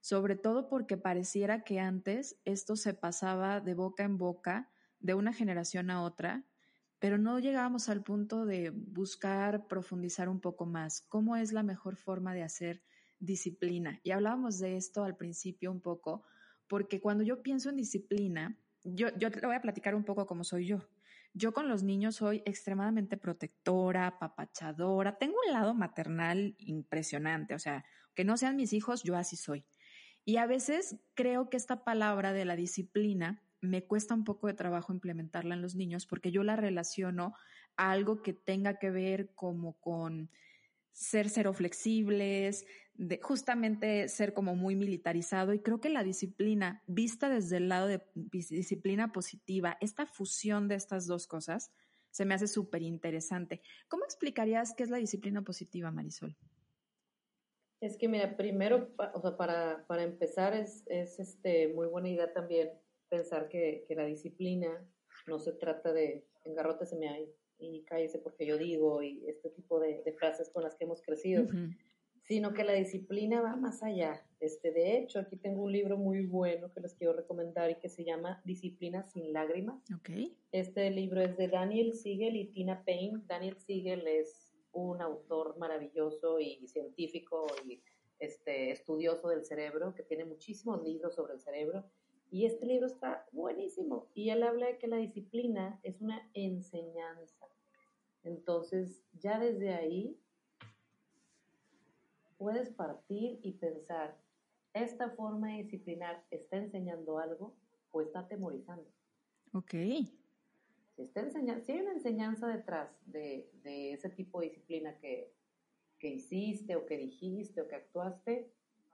[0.00, 5.32] sobre todo porque pareciera que antes esto se pasaba de boca en boca, de una
[5.32, 6.44] generación a otra,
[6.98, 11.00] pero no llegábamos al punto de buscar profundizar un poco más.
[11.08, 12.82] ¿Cómo es la mejor forma de hacer
[13.18, 14.00] disciplina?
[14.02, 16.22] Y hablábamos de esto al principio un poco,
[16.68, 20.44] porque cuando yo pienso en disciplina, yo, yo te voy a platicar un poco cómo
[20.44, 20.88] soy yo.
[21.32, 27.84] Yo con los niños soy extremadamente protectora, papachadora, tengo un lado maternal impresionante, o sea,
[28.14, 29.64] que no sean mis hijos, yo así soy.
[30.24, 34.54] Y a veces creo que esta palabra de la disciplina me cuesta un poco de
[34.54, 37.34] trabajo implementarla en los niños porque yo la relaciono
[37.76, 40.30] a algo que tenga que ver como con
[40.92, 45.54] ser cero flexibles, de justamente ser como muy militarizado.
[45.54, 50.74] Y creo que la disciplina, vista desde el lado de disciplina positiva, esta fusión de
[50.74, 51.72] estas dos cosas,
[52.10, 53.62] se me hace súper interesante.
[53.88, 56.36] ¿Cómo explicarías qué es la disciplina positiva, Marisol?
[57.80, 62.32] Es que, mira, primero, o sea, para, para empezar, es, es este, muy buena idea
[62.32, 62.70] también
[63.08, 64.86] pensar que, que la disciplina
[65.26, 66.26] no se trata de
[66.98, 70.84] me hay y cállese porque yo digo y este tipo de, frases con las que
[70.84, 71.46] hemos crecido,
[72.22, 74.24] sino que la disciplina va más allá.
[74.38, 77.88] Este, de hecho, aquí tengo un libro muy bueno que les quiero recomendar y que
[77.88, 79.82] se llama Disciplina sin lágrimas.
[79.98, 80.36] Okay.
[80.52, 83.22] Este libro es de Daniel Siegel y Tina Payne.
[83.26, 87.82] Daniel Siegel es un autor maravilloso y científico y
[88.20, 91.84] este, estudioso del cerebro, que tiene muchísimos libros sobre el cerebro.
[92.30, 94.08] Y este libro está buenísimo.
[94.14, 97.46] Y él habla de que la disciplina es una enseñanza.
[98.22, 100.16] Entonces, ya desde ahí
[102.38, 104.16] puedes partir y pensar,
[104.72, 107.54] ¿esta forma de disciplinar está enseñando algo
[107.90, 108.88] o está atemorizando?
[109.52, 109.72] Ok.
[109.72, 115.34] Si, está enseñando, si hay una enseñanza detrás de, ese tipo de disciplina que,
[116.02, 118.50] hiciste o que dijiste o que actuaste,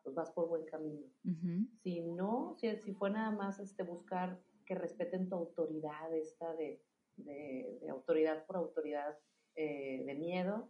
[0.06, 1.04] pues vas por buen camino.
[1.82, 6.80] Si no, si, si fue nada más este, buscar que respeten tu autoridad, esta de,
[7.90, 9.18] autoridad por autoridad,
[9.56, 10.68] eh, de miedo,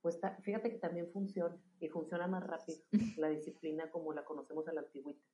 [0.00, 2.78] pues fíjate que también funciona y funciona más rápido
[3.18, 5.26] la disciplina como la conocemos a la antigüita,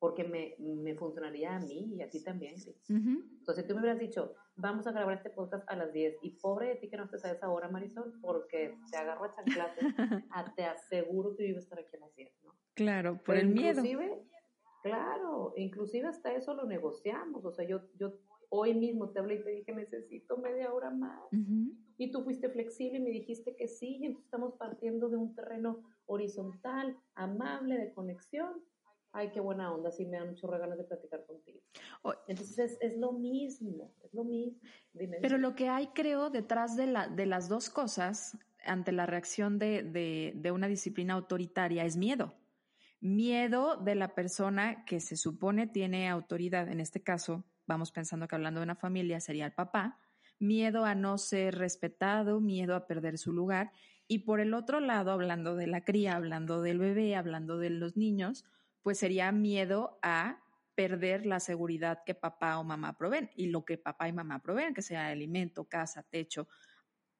[0.00, 2.56] porque me, me funcionaría a mí y a ti también.
[2.88, 6.30] Entonces, si tú me hubieras dicho, vamos a grabar este podcast a las 10 y
[6.30, 9.80] pobre de ti que no estés a esa hora, Marisol, porque te agarro a chanclate,
[10.56, 12.47] te aseguro que yo iba a estar aquí a las 10, ¿no?
[12.78, 13.82] Claro, por el miedo.
[14.84, 18.14] Claro, inclusive hasta eso lo negociamos, o sea, yo, yo
[18.50, 21.20] hoy mismo te hablé y te dije, necesito media hora más.
[21.96, 25.34] Y tú fuiste flexible y me dijiste que sí, y entonces estamos partiendo de un
[25.34, 28.62] terreno horizontal, amable, de conexión.
[29.10, 31.60] Ay, qué buena onda, sí me dan mucho ganas de platicar contigo.
[32.28, 34.60] Entonces es, lo mismo, es lo mismo.
[35.20, 39.58] Pero lo que hay, creo, detrás de, la, de las dos cosas, ante la reacción
[39.58, 42.32] de, de, de una disciplina autoritaria, es miedo.
[43.00, 48.34] Miedo de la persona que se supone tiene autoridad, en este caso, vamos pensando que
[48.34, 50.00] hablando de una familia sería el papá,
[50.40, 53.70] miedo a no ser respetado, miedo a perder su lugar.
[54.08, 57.96] Y por el otro lado, hablando de la cría, hablando del bebé, hablando de los
[57.96, 58.44] niños,
[58.82, 60.42] pues sería miedo a
[60.74, 64.74] perder la seguridad que papá o mamá proveen y lo que papá y mamá proveen,
[64.74, 66.48] que sea alimento, casa, techo.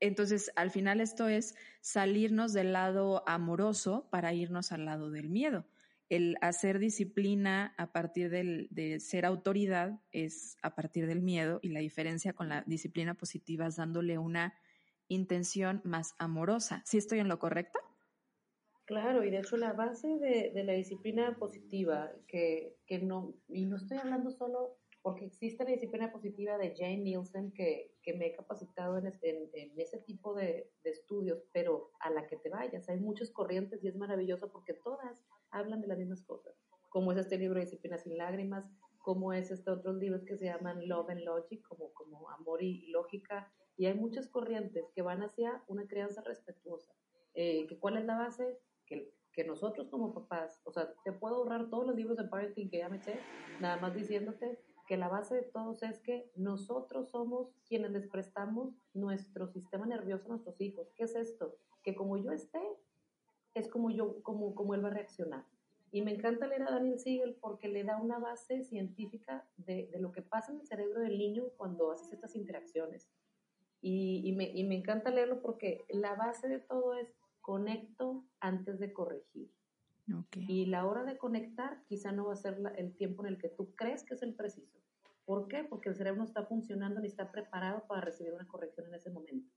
[0.00, 5.66] Entonces, al final esto es salirnos del lado amoroso para irnos al lado del miedo
[6.08, 11.68] el hacer disciplina a partir del, de ser autoridad es a partir del miedo y
[11.68, 14.54] la diferencia con la disciplina positiva es dándole una
[15.08, 16.82] intención más amorosa.
[16.86, 17.78] ¿Sí estoy en lo correcto?
[18.86, 23.76] Claro, y de hecho la base de, la disciplina positiva, que, que, no, y no
[23.76, 28.32] estoy hablando solo porque existe la disciplina positiva de Jane Nielsen, que, que me he
[28.32, 29.12] capacitado en,
[29.52, 33.84] en, ese tipo de, de, estudios, pero a la que te vayas, hay muchas corrientes
[33.84, 36.54] y es maravilloso porque todas hablan de las mismas cosas,
[36.88, 38.64] como es este libro Disciplina sin lágrimas,
[38.96, 42.86] como es este otros libros que se llaman Love and Logic, como, como Amor y
[42.86, 46.94] Lógica, y hay muchas corrientes que van hacia una crianza respetuosa.
[47.34, 48.58] Eh, que ¿Cuál es la base?
[48.86, 52.70] Que, que nosotros como papás, o sea, te puedo ahorrar todos los libros de parenting
[52.70, 53.20] que ya me eché,
[53.60, 58.74] nada más diciéndote que la base de todos es que nosotros somos quienes les prestamos
[58.94, 60.90] nuestro sistema nervioso a nuestros hijos.
[60.96, 61.58] ¿Qué es esto?
[61.82, 62.62] Que como yo esté,
[63.52, 65.44] es como yo, como, como él va a reaccionar.
[65.92, 70.00] Y me encanta leer a Daniel Siegel porque le da una base científica de, de
[70.00, 73.10] lo que pasa en el cerebro del niño cuando haces estas interacciones.
[73.82, 78.78] Y, y, me, y me encanta leerlo porque la base de todo es conecto antes
[78.78, 79.50] de corregir.
[80.12, 80.46] Okay.
[80.48, 83.48] Y la hora de conectar quizá no va a ser el tiempo en el que
[83.48, 84.78] tú crees que es el preciso.
[85.24, 85.64] ¿Por qué?
[85.64, 89.10] Porque el cerebro no está funcionando ni está preparado para recibir una corrección en ese
[89.10, 89.52] momento.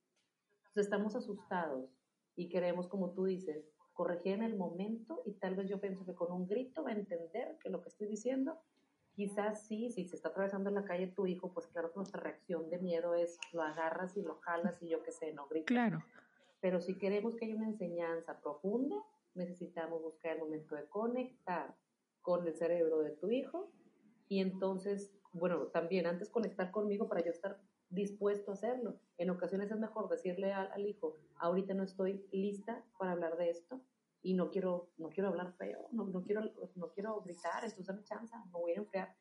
[0.60, 1.90] Entonces estamos asustados
[2.36, 6.14] y queremos, como tú dices, corregir en el momento y tal vez yo pienso que
[6.14, 8.60] con un grito va a entender que lo que estoy diciendo,
[9.14, 12.22] quizás sí, si se está atravesando en la calle tu hijo, pues claro que nuestra
[12.22, 15.68] reacción de miedo es lo agarras y lo jalas y yo qué sé, no gritas.
[15.68, 16.04] Claro.
[16.62, 18.96] Pero si queremos que haya una enseñanza profunda,
[19.34, 21.76] necesitamos buscar el momento de conectar
[22.22, 23.72] con el cerebro de tu hijo
[24.28, 29.00] y entonces, bueno, también antes conectar conmigo para yo estar dispuesto a hacerlo.
[29.18, 33.50] En ocasiones es mejor decirle al, al, hijo, ahorita no estoy lista para hablar de
[33.50, 33.82] esto,
[34.24, 36.42] y no quiero, no quiero hablar feo, no, no, quiero,
[36.76, 39.16] no quiero gritar, entonces dame chance, me voy a enfriar.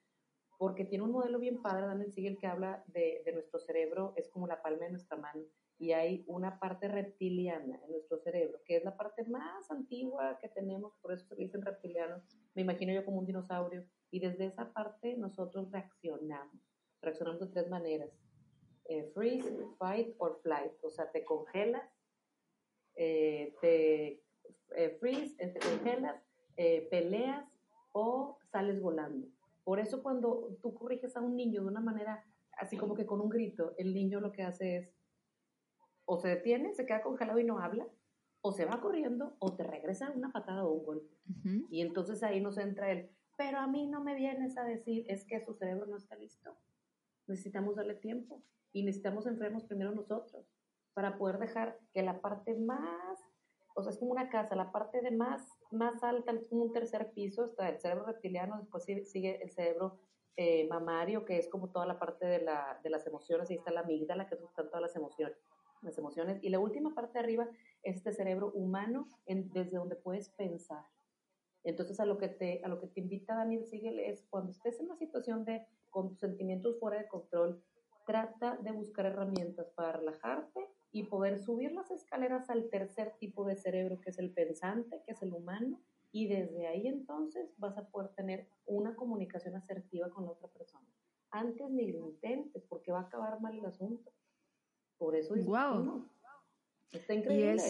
[0.58, 4.28] porque tiene un modelo bien padre, Daniel Siegel, que habla de, de nuestro cerebro, es
[4.28, 5.42] como la palma de nuestra mano,
[5.80, 10.50] y hay una parte reptiliana en nuestro cerebro, que es la parte más antigua que
[10.50, 12.22] tenemos, por eso se dicen reptilianos,
[12.54, 16.54] me imagino yo como un dinosaurio, y desde esa parte nosotros reaccionamos,
[17.00, 18.10] reaccionamos de tres maneras,
[18.84, 21.90] eh, freeze, fight or flight, o sea, te congelas,
[22.96, 24.22] eh, te
[24.76, 26.22] eh, freeze, te congelas,
[26.90, 27.48] peleas
[27.92, 29.28] o sales volando.
[29.64, 32.22] Por eso cuando tú corriges a un niño de una manera
[32.58, 34.99] así como que con un grito, el niño lo que hace es
[36.12, 37.86] o se detiene, se queda congelado y no habla,
[38.40, 41.16] o se va corriendo, o te regresa una patada o un golpe.
[41.70, 45.24] Y entonces ahí nos entra el, pero a mí no me vienes a decir, es
[45.24, 46.56] que su cerebro no está listo.
[47.28, 48.42] Necesitamos darle tiempo
[48.72, 50.44] y necesitamos enfriarnos primero nosotros
[50.94, 53.20] para poder dejar que la parte más,
[53.76, 56.72] o sea, es como una casa, la parte de más, más alta, es como un
[56.72, 60.00] tercer piso, está el cerebro reptiliano, después sigue el cerebro
[60.36, 63.70] eh, mamario, que es como toda la parte de, la, de las emociones, ahí está
[63.70, 65.36] la amígdala, que están todas las emociones
[65.82, 66.38] las emociones.
[66.42, 67.48] Y la última parte de arriba
[67.82, 70.84] es este cerebro humano en, desde donde puedes pensar.
[71.62, 74.80] Entonces, a lo que te, a lo que te invita Daniel Siegel es cuando estés
[74.80, 77.62] en una situación de con tus sentimientos fuera de control,
[78.06, 83.56] trata de buscar herramientas para relajarte y poder subir las escaleras al tercer tipo de
[83.56, 85.80] cerebro, que es el pensante, que es el humano,
[86.12, 90.86] y desde ahí entonces vas a poder tener una comunicación asertiva con la otra persona.
[91.30, 94.10] Antes ni lo intentes, porque va a acabar mal el asunto.
[95.00, 96.06] Por eso es wow.
[96.92, 97.62] Está increíble.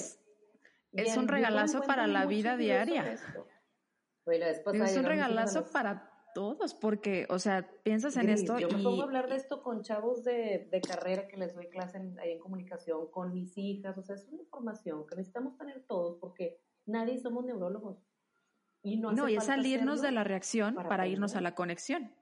[0.91, 3.13] Y es, un regalazo para la vida diaria.
[3.13, 9.05] es un regalazo para todos, porque, o sea, piensas en esto yo me pongo a
[9.05, 12.41] hablar de esto con chavos de, de carrera que les doy clase en, ahí en
[12.41, 17.17] comunicación, con mis hijas, o sea, es una información que necesitamos tener todos, porque nadie
[17.21, 18.05] somos neurólogos.
[18.83, 22.13] Y no, no y es salirnos de la reacción para irnos a la conexión.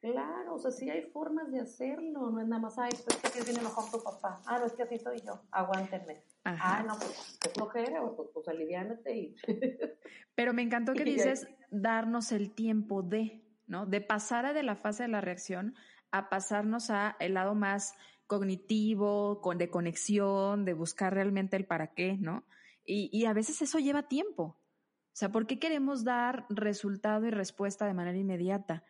[0.00, 3.28] Claro, sea, sí hay formas de hacerlo, no es nada más, ay, pues es que
[3.28, 6.22] así tiene mejor tu papá, ah, no, es que así soy yo, aguántenme.
[6.44, 9.36] Ah, no, pues, qué flojera, pues, pues aliviánate y...
[10.34, 13.86] Pero me encantó que dices darnos el tiempo de, ¿no?
[13.86, 15.74] De pasar de la fase de la reacción
[16.10, 17.94] a pasarnos a el lado más
[18.26, 22.44] cognitivo, con, de conexión, de buscar realmente el para qué, ¿no?
[22.84, 24.56] Y, y a veces eso lleva tiempo.
[25.12, 28.84] O sea, ¿por qué queremos dar resultado y respuesta de manera inmediata?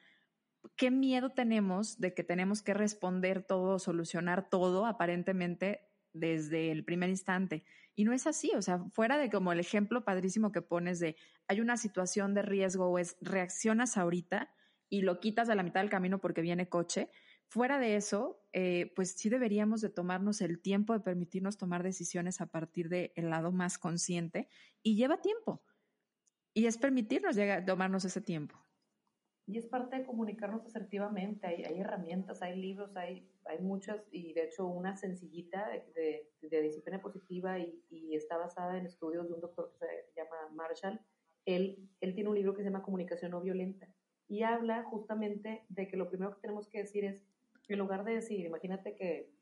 [0.76, 7.10] Qué miedo tenemos de que tenemos que responder todo, solucionar todo aparentemente desde el primer
[7.10, 7.64] instante.
[7.94, 11.16] Y no es así, o sea, fuera de como el ejemplo padrísimo que pones de
[11.48, 14.50] hay una situación de riesgo o es reaccionas ahorita
[14.88, 17.10] y lo quitas a la mitad del camino porque viene coche,
[17.48, 22.40] fuera de eso, eh, pues sí deberíamos de tomarnos el tiempo de permitirnos tomar decisiones
[22.40, 24.48] a partir del lado más consciente
[24.82, 25.62] y lleva tiempo.
[26.54, 28.64] Y es permitirnos llegar, tomarnos ese tiempo.
[29.50, 31.46] Y es parte de comunicarnos asertivamente.
[31.46, 36.62] Hay, hay herramientas, hay libros, hay, hay muchas, y de hecho una sencillita de, de,
[36.62, 41.00] disciplina positiva y, y, está basada en estudios de un doctor que se llama Marshall.
[41.46, 43.88] Él, él tiene un libro que se llama Comunicación no violenta
[44.28, 47.20] y habla justamente de que lo primero que tenemos que decir es,
[47.66, 49.32] en lugar de decir, imagínate que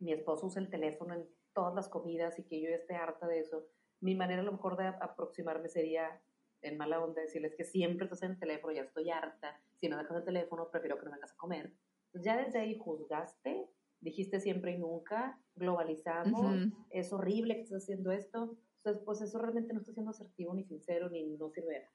[0.00, 3.38] mi esposo usa el teléfono en todas las comidas y que yo esté harta de
[3.38, 3.64] eso,
[4.00, 6.20] mi manera a lo mejor de aproximarme sería,
[6.64, 9.96] en mala onda decirles que siempre estás en el teléfono, ya estoy harta, si no
[9.98, 11.72] dejas el teléfono, prefiero que no vengas a comer.
[12.14, 13.68] ya desde ahí juzgaste,
[14.00, 19.72] dijiste siempre y nunca, globalizamos, es horrible que estés haciendo esto, entonces pues eso realmente
[19.72, 21.88] no está siendo asertivo ni sincero ni no sirve.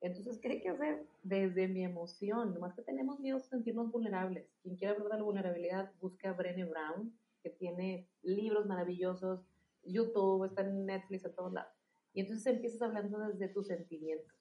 [0.00, 1.06] Entonces, ¿qué hay que hacer?
[1.22, 4.46] Desde mi emoción, nomás que tenemos miedo a sentirnos vulnerables.
[4.62, 9.40] Quien quiera hablar de la vulnerabilidad, busca a Brené Brown, que tiene libros maravillosos,
[9.82, 11.75] YouTube, está en Netflix, a todos lados.
[12.16, 14.34] Y entonces empiezas hablando desde tus sentimientos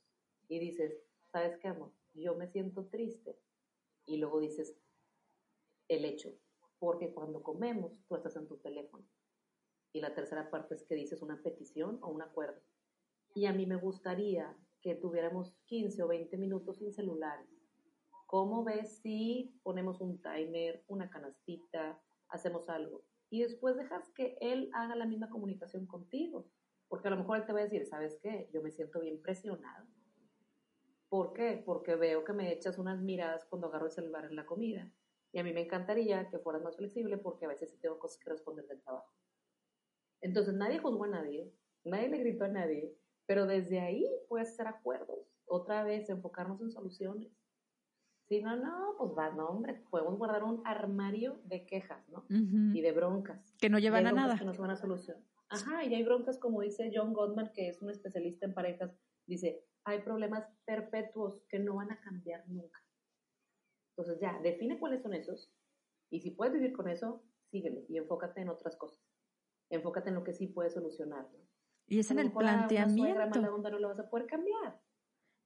[0.47, 0.97] y dices,
[1.29, 1.91] ¿sabes qué, amor?
[2.13, 3.37] Yo me siento triste.
[4.05, 4.77] Y luego dices,
[5.89, 6.33] el hecho,
[6.79, 9.05] porque cuando comemos, tú estás en tu teléfono.
[9.91, 12.61] Y la tercera parte es que dices una petición o un acuerdo.
[13.33, 17.49] Y a mí me gustaría que tuviéramos 15 o 20 minutos sin celulares.
[18.25, 23.03] ¿Cómo ves si ponemos un timer, una canastita, hacemos algo?
[23.29, 26.49] Y después dejas que él haga la misma comunicación contigo.
[26.87, 28.49] Porque a lo mejor él te va a decir, ¿sabes qué?
[28.53, 29.85] Yo me siento bien presionado.
[31.09, 31.61] ¿Por qué?
[31.65, 34.91] Porque veo que me echas unas miradas cuando agarro el celular en la comida.
[35.31, 38.17] Y a mí me encantaría que fueras más flexible porque a veces sí tengo cosas
[38.23, 39.11] que responder del trabajo.
[40.21, 44.67] Entonces nadie juzgó a nadie, nadie le gritó a nadie, pero desde ahí puedes hacer
[44.67, 45.19] acuerdos.
[45.45, 47.31] Otra vez, enfocarnos en soluciones.
[48.27, 52.25] Si no, no, pues va, no, hombre, podemos guardar un armario de quejas, ¿no?
[52.29, 53.53] Y de broncas.
[53.59, 54.37] Que no llevan a nada.
[54.37, 55.17] Que no van a solución.
[55.49, 58.91] Ajá, y hay broncas como dice John Gottman, que es un especialista en parejas,
[59.27, 62.79] dice, hay problemas perpetuos que no van a cambiar nunca.
[63.95, 65.53] Entonces ya, define cuáles son esos
[66.09, 68.99] y si puedes vivir con eso, síguele y enfócate en otras cosas.
[69.69, 71.27] Enfócate en lo que sí puedes solucionar.
[71.87, 73.41] Y es en el planteamiento.
[73.41, 74.81] no lo vas a poder cambiar.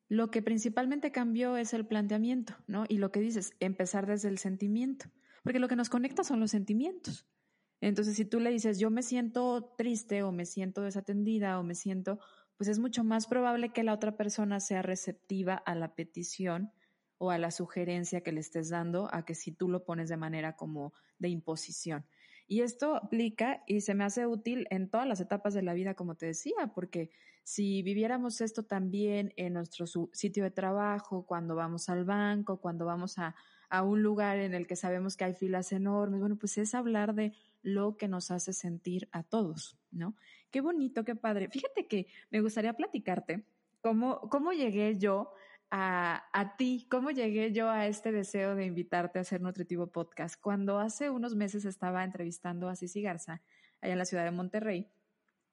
[0.07, 2.85] Lo que principalmente cambió es el planteamiento, ¿no?
[2.87, 5.05] Y lo que dices, empezar desde el sentimiento.
[5.43, 7.27] Porque lo que nos conecta son los sentimientos.
[7.81, 11.75] Entonces, si tú le dices, yo me siento triste o me siento desatendida o me
[11.75, 12.19] siento,
[12.57, 16.71] pues es mucho más probable que la otra persona sea receptiva a la petición
[17.17, 20.17] o a la sugerencia que le estés dando a que si tú lo pones de
[20.17, 22.05] manera como de imposición.
[22.47, 25.93] Y esto aplica y se me hace útil en todas las etapas de la vida,
[25.93, 27.11] como te decía, porque
[27.43, 33.19] si viviéramos esto también en nuestro sitio de trabajo, cuando vamos al banco, cuando vamos
[33.19, 33.35] a,
[33.69, 37.13] a un lugar en el que sabemos que hay filas enormes, bueno, pues es hablar
[37.13, 40.15] de lo que nos hace sentir a todos, ¿no?
[40.51, 41.49] Qué bonito, qué padre.
[41.49, 43.45] Fíjate que me gustaría platicarte
[43.81, 45.31] cómo, cómo llegué yo
[45.71, 50.41] a, a, ti, cómo llegué yo a este deseo de invitarte a hacer Nutritivo Podcast.
[50.41, 53.41] Cuando hace unos meses estaba entrevistando a Cici Garza,
[53.81, 54.89] allá en la ciudad de Monterrey,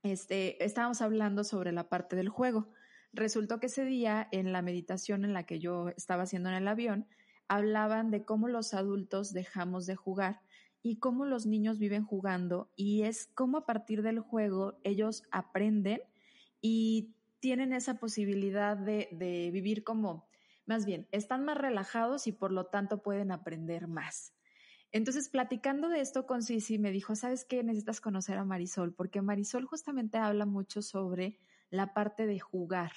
[0.02, 2.68] este, estábamos hablando sobre la parte del juego.
[3.12, 6.68] Resultó que ese día, en la meditación en la que yo estaba haciendo en el
[6.68, 7.06] avión,
[7.48, 10.40] hablaban de cómo los adultos dejamos de jugar
[10.88, 16.00] y cómo los niños viven jugando y es cómo a partir del juego ellos aprenden
[16.60, 20.28] y tienen esa posibilidad de, de vivir como,
[20.64, 24.32] más bien, están más relajados y por lo tanto pueden aprender más.
[24.92, 27.64] Entonces, platicando de esto con Sisi, me dijo, ¿sabes qué?
[27.64, 32.92] Necesitas conocer a Marisol, porque Marisol justamente habla mucho sobre la parte de jugar.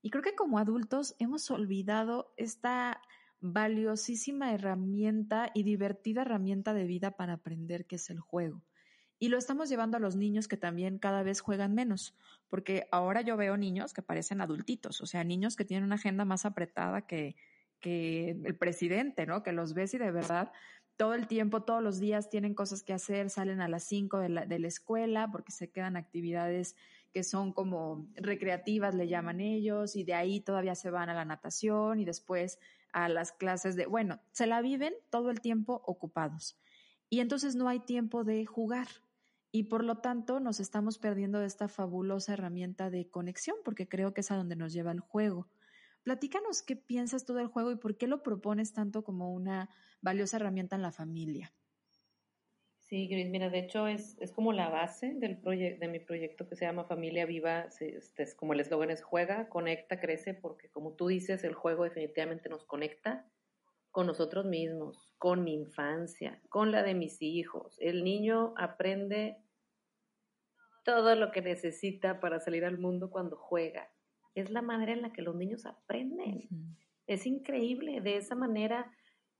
[0.00, 3.02] Y creo que como adultos hemos olvidado esta
[3.40, 8.62] valiosísima herramienta y divertida herramienta de vida para aprender que es el juego.
[9.18, 12.14] Y lo estamos llevando a los niños que también cada vez juegan menos,
[12.48, 16.24] porque ahora yo veo niños que parecen adultitos, o sea, niños que tienen una agenda
[16.26, 17.36] más apretada que,
[17.80, 19.42] que el presidente, ¿no?
[19.42, 20.52] Que los ves y de verdad
[20.96, 24.28] todo el tiempo, todos los días tienen cosas que hacer, salen a las 5 de
[24.30, 26.74] la, de la escuela porque se quedan actividades
[27.12, 31.24] que son como recreativas, le llaman ellos, y de ahí todavía se van a la
[31.24, 32.58] natación y después
[32.96, 36.58] a las clases de, bueno, se la viven todo el tiempo ocupados.
[37.10, 38.88] Y entonces no hay tiempo de jugar
[39.52, 44.14] y por lo tanto nos estamos perdiendo de esta fabulosa herramienta de conexión, porque creo
[44.14, 45.46] que es a donde nos lleva el juego.
[46.04, 49.68] Platícanos qué piensas tú del juego y por qué lo propones tanto como una
[50.00, 51.52] valiosa herramienta en la familia.
[52.88, 56.54] Sí, Gris, mira, de hecho es, es como la base del de mi proyecto que
[56.54, 60.92] se llama Familia Viva, este, es como el eslogan es juega, conecta, crece, porque como
[60.92, 63.28] tú dices, el juego definitivamente nos conecta
[63.90, 67.76] con nosotros mismos, con mi infancia, con la de mis hijos.
[67.80, 69.38] El niño aprende
[70.84, 73.90] todo lo que necesita para salir al mundo cuando juega.
[74.36, 76.48] Es la manera en la que los niños aprenden.
[77.08, 78.00] Es increíble.
[78.00, 78.92] De esa manera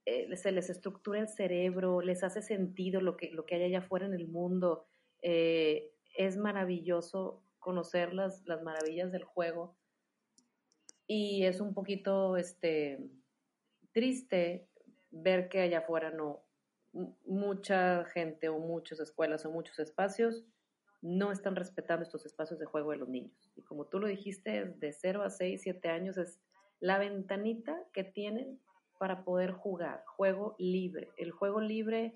[0.06, 3.78] eh, se les estructura el cerebro, les hace sentido lo que, lo que hay allá
[3.78, 4.86] afuera en el mundo.
[5.20, 9.76] Eh, es maravilloso conocer las, las maravillas del juego.
[11.08, 13.00] Y es un poquito este,
[13.92, 14.68] triste
[15.10, 16.40] ver que allá afuera no,
[17.24, 20.44] mucha gente o muchas escuelas o muchos espacios
[21.02, 23.52] no están respetando estos espacios de juego de los niños.
[23.56, 26.40] Y como tú lo dijiste, de 0 a 6, 7 años es
[26.78, 28.60] la ventanita que tienen
[28.98, 31.10] para poder jugar, juego libre.
[31.16, 32.14] El juego libre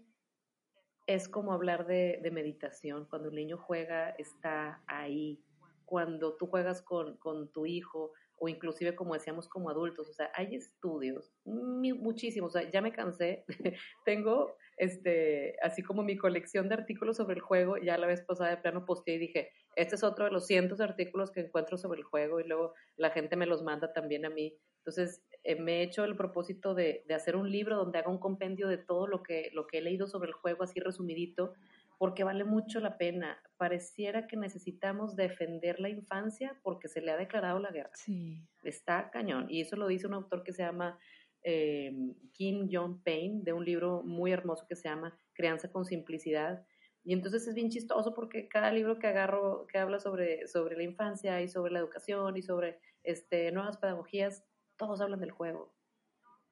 [1.06, 3.06] es como hablar de, de meditación.
[3.06, 5.42] Cuando un niño juega, está ahí.
[5.84, 10.32] Cuando tú juegas con, con tu hijo, o inclusive como decíamos como adultos, o sea,
[10.34, 13.44] hay estudios, muchísimos, o ya me cansé,
[14.06, 18.48] tengo este, así como mi colección de artículos sobre el juego, ya la vez pasada
[18.50, 21.76] de plano posteé y dije, este es otro de los cientos de artículos que encuentro
[21.76, 24.56] sobre el juego y luego la gente me los manda también a mí.
[24.80, 28.18] Entonces, eh, me he hecho el propósito de, de, hacer un libro donde haga un
[28.18, 31.54] compendio de todo lo que, lo que he leído sobre el juego, así resumidito,
[31.98, 33.38] porque vale mucho la pena.
[33.58, 37.90] Pareciera que necesitamos defender la infancia porque se le ha declarado la guerra.
[37.94, 38.42] Sí.
[38.64, 39.46] Está cañón.
[39.50, 40.98] Y eso lo dice un autor que se llama
[41.42, 41.92] eh,
[42.32, 46.64] Kim John Payne, de un libro muy hermoso que se llama Crianza con Simplicidad.
[47.02, 50.82] Y entonces es bien chistoso porque cada libro que agarro que habla sobre, sobre la
[50.82, 54.44] infancia y sobre la educación y sobre este, nuevas pedagogías,
[54.80, 55.74] todos hablan del juego.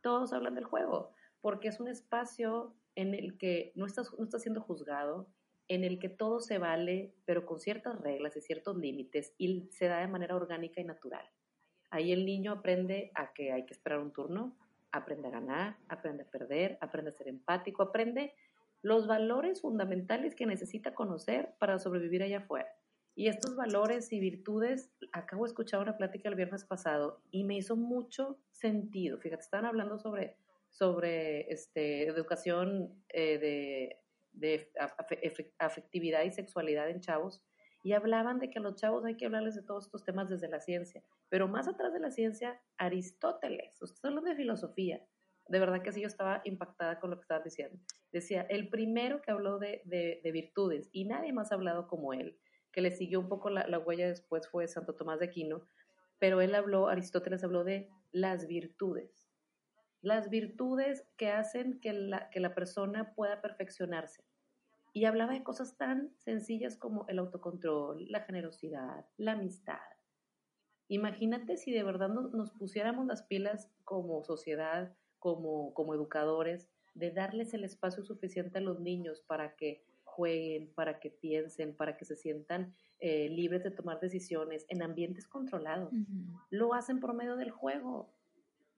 [0.02, 4.42] Todos hablan del juego, porque es un espacio en el que no estás, no estás
[4.42, 5.32] siendo juzgado,
[5.66, 9.88] en el que todo se vale, pero con ciertas reglas y ciertos límites, y se
[9.88, 11.24] da de manera orgánica y natural.
[11.88, 14.58] Ahí el niño aprende a que hay que esperar un turno,
[14.92, 18.34] aprende a ganar, aprende a perder, aprende a ser empático, aprende
[18.82, 22.68] los valores fundamentales que necesita conocer para sobrevivir allá afuera.
[23.18, 27.56] Y estos valores y virtudes, acabo de escuchar una plática el viernes pasado y me
[27.56, 29.18] hizo mucho sentido.
[29.18, 30.36] Fíjate, estaban hablando sobre,
[30.70, 34.00] sobre este, educación eh, de,
[34.30, 34.70] de
[35.58, 37.42] afectividad y sexualidad en chavos
[37.82, 40.46] y hablaban de que a los chavos hay que hablarles de todos estos temas desde
[40.46, 41.02] la ciencia.
[41.28, 45.04] Pero más atrás de la ciencia, Aristóteles, usted hablando de filosofía,
[45.48, 47.80] de verdad que sí, yo estaba impactada con lo que estaba diciendo.
[48.12, 52.38] Decía, el primero que habló de, de, virtudes, y nadie más ha hablado como él,
[52.72, 55.62] que le siguió un poco la, la, huella después fue Santo Tomás de Aquino,
[56.18, 59.28] pero él habló, Aristóteles habló de las virtudes.
[60.00, 64.24] Las virtudes que hacen que la, que la persona pueda perfeccionarse.
[64.92, 69.78] Y hablaba de cosas tan sencillas como el autocontrol, la generosidad, la amistad.
[70.88, 77.10] Imagínate si de verdad nos, nos pusiéramos las pilas como sociedad, como, como educadores, de
[77.10, 79.84] darles el espacio suficiente a los niños para que
[80.18, 85.28] jueguen, para que piensen, para que se sientan eh, libres de tomar decisiones en ambientes
[85.28, 85.92] controlados.
[86.50, 88.12] Lo hacen por medio del juego.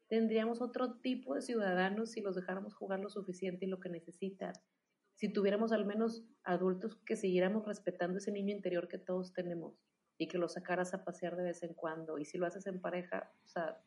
[0.09, 4.53] Tendríamos otro tipo de ciudadanos si los dejáramos jugar lo suficiente y lo que necesitan.
[5.15, 9.81] Si tuviéramos al menos adultos que siguiéramos respetando ese niño interior que todos tenemos
[10.19, 12.19] y que lo sacaras a pasear de vez en cuando.
[12.19, 13.81] Y si lo haces en pareja, o sea,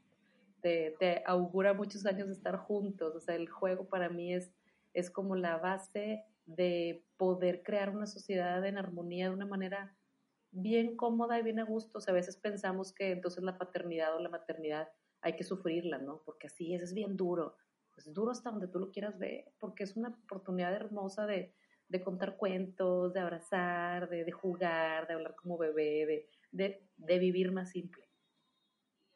[0.62, 3.16] te, augura muchos años de estar juntos.
[3.16, 4.51] O sea, el juego para mí es,
[4.95, 9.98] es como la base de poder crear una sociedad en armonía de una manera
[10.52, 11.98] bien cómoda y bien a gusto.
[11.98, 14.89] O sea, a veces pensamos que entonces la paternidad o la maternidad
[15.22, 16.22] hay que sufrirla, ¿no?
[16.26, 17.56] Porque así es, es bien duro.
[17.98, 21.54] Es duro hasta donde tú lo quieras ver, porque es una oportunidad hermosa de,
[21.89, 27.52] de contar cuentos, de abrazar, de, de, jugar, de hablar como bebé, de, de vivir
[27.52, 28.04] más simple.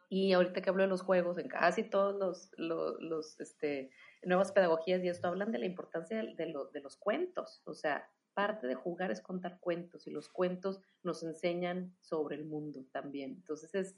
[0.10, 3.90] Y ahorita que hablo de los juegos, en casi todos los, los, los este,
[4.24, 7.62] nuevas pedagogías y esto hablan de la importancia de, los cuentos.
[7.66, 12.46] O sea, parte de jugar es contar cuentos y los cuentos nos enseñan sobre el
[12.46, 13.32] mundo también.
[13.32, 13.96] Entonces es,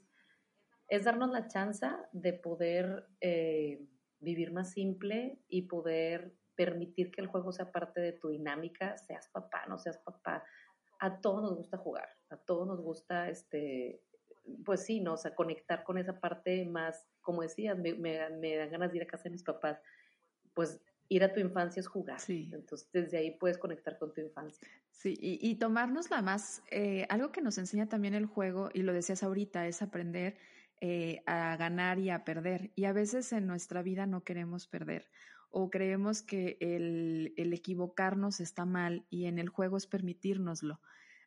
[0.88, 3.86] es darnos la chance de poder eh,
[4.18, 9.28] vivir más simple y poder permitir que el juego sea parte de tu dinámica, seas
[9.28, 10.44] papá, no seas papá.
[10.98, 14.02] A todos nos gusta jugar, a todos nos gusta este,
[14.64, 15.14] pues sí, ¿no?
[15.14, 18.40] O sea, conectar con esa parte más, como decías, me, me, dan
[18.70, 19.80] ganas de ir a casa de mis papás,
[20.54, 22.20] pues ir a tu infancia es jugar.
[22.20, 22.50] Sí.
[22.52, 24.66] Entonces, desde ahí puedes conectar con tu infancia.
[24.90, 28.82] Sí, y, y tomarnos la más, eh, algo que nos enseña también el juego, y
[28.82, 30.36] lo decías ahorita, es aprender
[30.80, 32.70] eh, a ganar y a perder.
[32.74, 35.10] Y a veces en nuestra vida no queremos perder
[35.50, 40.80] o creemos que el, el equivocarnos está mal y en el juego es permitírnoslo.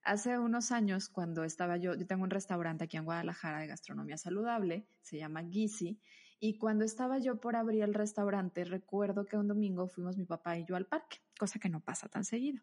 [0.04, 4.18] Hace unos años, cuando estaba yo, yo tengo un restaurante aquí en Guadalajara de gastronomía
[4.18, 6.00] saludable, se llama Gizi,
[6.46, 10.58] y cuando estaba yo por abrir el restaurante, recuerdo que un domingo fuimos mi papá
[10.58, 12.62] y yo al parque, cosa que no pasa tan seguido.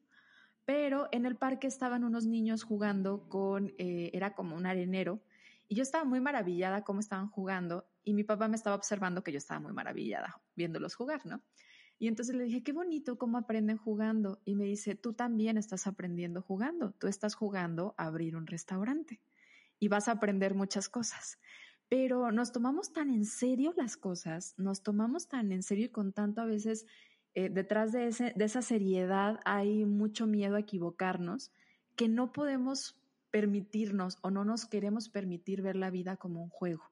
[0.67, 5.23] Pero en el parque estaban unos niños jugando con, eh, era como un arenero,
[5.67, 9.33] y yo estaba muy maravillada cómo estaban jugando, y mi papá me estaba observando que
[9.33, 11.41] yo estaba muy maravillada viéndolos jugar, ¿no?
[11.99, 14.43] Y entonces le dije, qué bonito cómo aprenden jugando.
[14.45, 16.93] Y me dice, tú también estás aprendiendo jugando.
[16.93, 19.21] Tú estás jugando a abrir un restaurante
[19.79, 21.39] y vas a aprender muchas cosas.
[21.91, 26.15] Pero nos tomamos tan en serio las cosas, nos tomamos tan en serio y con
[26.15, 26.87] tanto a veces
[27.35, 31.53] eh, detrás de, de esa seriedad hay mucho miedo a equivocarnos
[31.97, 32.99] que no podemos
[33.31, 36.91] permitirnos o no nos queremos permitir ver la vida como un juego.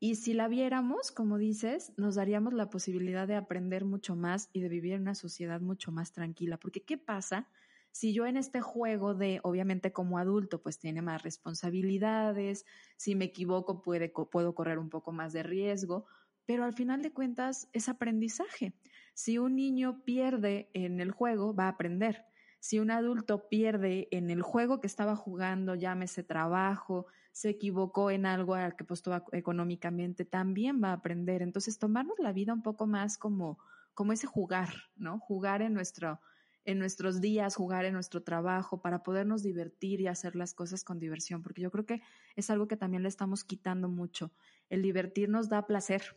[0.00, 4.60] Y si la viéramos, como dices, nos daríamos la posibilidad de aprender mucho más y
[4.60, 6.58] de vivir en una sociedad mucho más tranquila.
[6.58, 7.48] Porque ¿qué pasa
[7.94, 12.66] si yo en este juego de, obviamente como adulto, pues tiene más responsabilidades,
[12.96, 16.04] si me equivoco puede, puedo correr un poco más de riesgo,
[16.44, 18.74] pero al final de cuentas es aprendizaje.
[19.14, 22.24] Si un niño pierde en el juego, va a aprender.
[22.58, 28.26] Si un adulto pierde en el juego que estaba jugando, llámese trabajo, se equivocó en
[28.26, 31.42] algo al que postó económicamente, también va a aprender.
[31.42, 33.56] Entonces, tomarnos la vida un poco más como,
[33.94, 35.20] como ese jugar, ¿no?
[35.20, 36.18] Jugar en nuestro,
[36.64, 40.98] en nuestros días, jugar en nuestro trabajo, para podernos divertir y hacer las cosas con
[40.98, 42.02] diversión, porque yo creo que
[42.36, 44.32] es algo que también le estamos quitando mucho.
[44.70, 46.16] El divertirnos da placer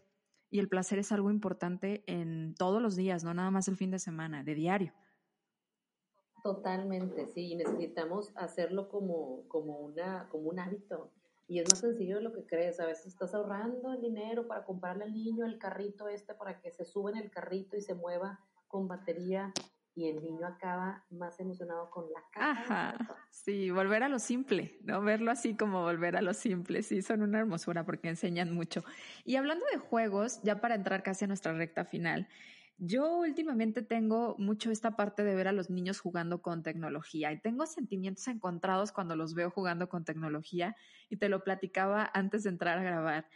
[0.50, 3.92] y el placer es algo importante en todos los días, no nada más el fin
[3.92, 4.94] de semana, de diario.
[6.44, 11.12] Totalmente, sí, necesitamos hacerlo como, como, una, como un hábito.
[11.50, 12.80] Y es más sencillo de lo que crees.
[12.80, 16.72] A veces estás ahorrando el dinero para comprarle al niño el carrito este para que
[16.72, 19.54] se suba en el carrito y se mueva con batería
[19.98, 22.52] y el niño acaba más emocionado con la caja.
[22.52, 25.02] Ajá, sí, volver a lo simple, ¿no?
[25.02, 28.84] Verlo así como volver a lo simple, sí, son una hermosura porque enseñan mucho.
[29.26, 32.28] Y hablando de juegos, ya para entrar casi a nuestra recta final,
[32.78, 37.42] yo últimamente tengo mucho esta parte de ver a los niños jugando con tecnología y
[37.42, 40.76] tengo sentimientos encontrados cuando los veo jugando con tecnología
[41.10, 43.28] y te lo platicaba antes de entrar a grabar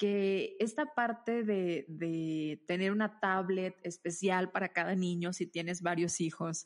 [0.00, 6.22] que esta parte de, de, tener una tablet especial para cada niño si tienes varios
[6.22, 6.64] hijos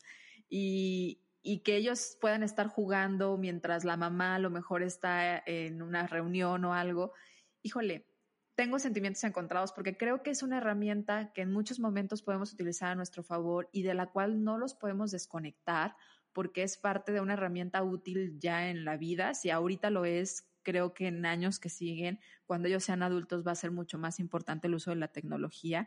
[0.49, 5.83] y, y, que ellos puedan estar jugando mientras la mamá a lo mejor está en
[5.83, 7.13] una reunión o algo,
[7.61, 8.07] híjole,
[8.55, 12.93] tengo sentimientos encontrados porque creo que es una herramienta que en muchos momentos podemos utilizar
[12.93, 15.97] a nuestro favor y de la cual no los podemos desconectar
[16.33, 19.35] porque es parte de una herramienta útil ya en la vida.
[19.35, 23.53] Si ahorita lo es, creo que en años que siguen, cuando ellos sean adultos, va
[23.53, 25.87] a ser mucho más importante el uso de la tecnología.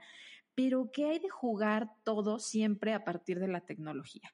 [0.55, 4.33] Pero, ¿qué hay de jugar todo siempre a partir de la tecnología?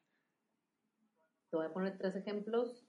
[1.50, 2.86] Te voy a poner tres ejemplos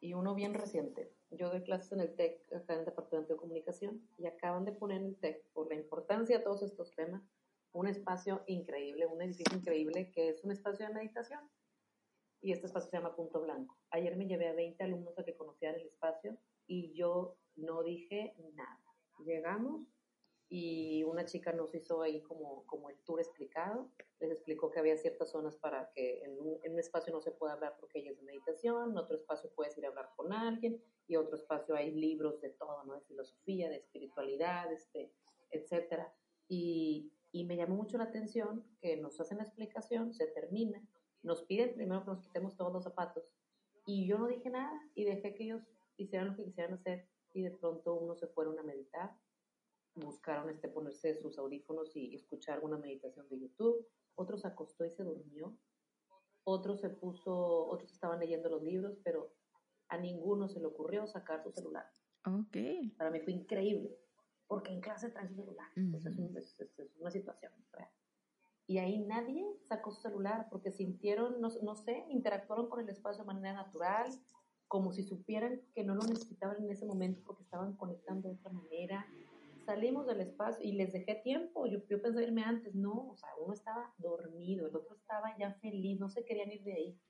[0.00, 1.12] y uno bien reciente.
[1.30, 4.72] Yo doy clases en el TEC, acá en el Departamento de Comunicación, y acaban de
[4.72, 7.22] poner en el TEC, por la importancia de todos estos temas,
[7.72, 11.40] un espacio increíble, un edificio increíble que es un espacio de meditación.
[12.40, 13.76] Y este espacio se llama Punto Blanco.
[13.90, 18.34] Ayer me llevé a 20 alumnos a que conocieran el espacio y yo no dije
[18.54, 18.80] nada.
[19.24, 19.86] Llegamos
[20.48, 23.90] y una chica nos hizo ahí como, como el tour explicado,
[24.20, 27.32] les explicó que había ciertas zonas para que en un, en un espacio no se
[27.32, 30.32] pueda hablar porque ella es de meditación, en otro espacio puedes ir a hablar con
[30.32, 32.94] alguien y otro espacio hay libros de todo, ¿no?
[32.94, 35.12] De filosofía, de espiritualidad, este,
[35.50, 36.14] etcétera.
[36.48, 40.80] Y, y me llamó mucho la atención que nos hacen la explicación, se termina,
[41.22, 43.24] nos piden primero que nos quitemos todos los zapatos
[43.84, 45.62] y yo no dije nada y dejé que ellos
[45.96, 49.16] hicieran lo que quisieran hacer y de pronto uno se fueron a meditar,
[49.94, 54.90] buscaron este, ponerse sus audífonos y escuchar una meditación de YouTube, otro se acostó y
[54.90, 55.56] se durmió,
[56.44, 59.34] otro se puso, otros estaban leyendo los libros, pero
[59.88, 61.86] a ninguno se le ocurrió sacar su celular.
[62.24, 62.56] Ok.
[62.96, 63.96] Para mí fue increíble,
[64.46, 66.18] porque en clase trae su celular, pues es,
[66.58, 67.90] es, una situación real.
[68.68, 73.22] Y ahí nadie sacó su celular porque sintieron, no, no sé, interactuaron con el espacio
[73.22, 74.10] de manera natural,
[74.68, 78.52] como si supieran que no lo necesitaban en ese momento porque estaban conectando de otra
[78.52, 79.06] manera.
[79.64, 81.66] Salimos del espacio y les dejé tiempo.
[81.66, 82.74] Yo, yo pensé irme antes.
[82.74, 86.62] No, o sea, uno estaba dormido, el otro estaba ya feliz, no se querían ir
[86.62, 87.00] de ahí.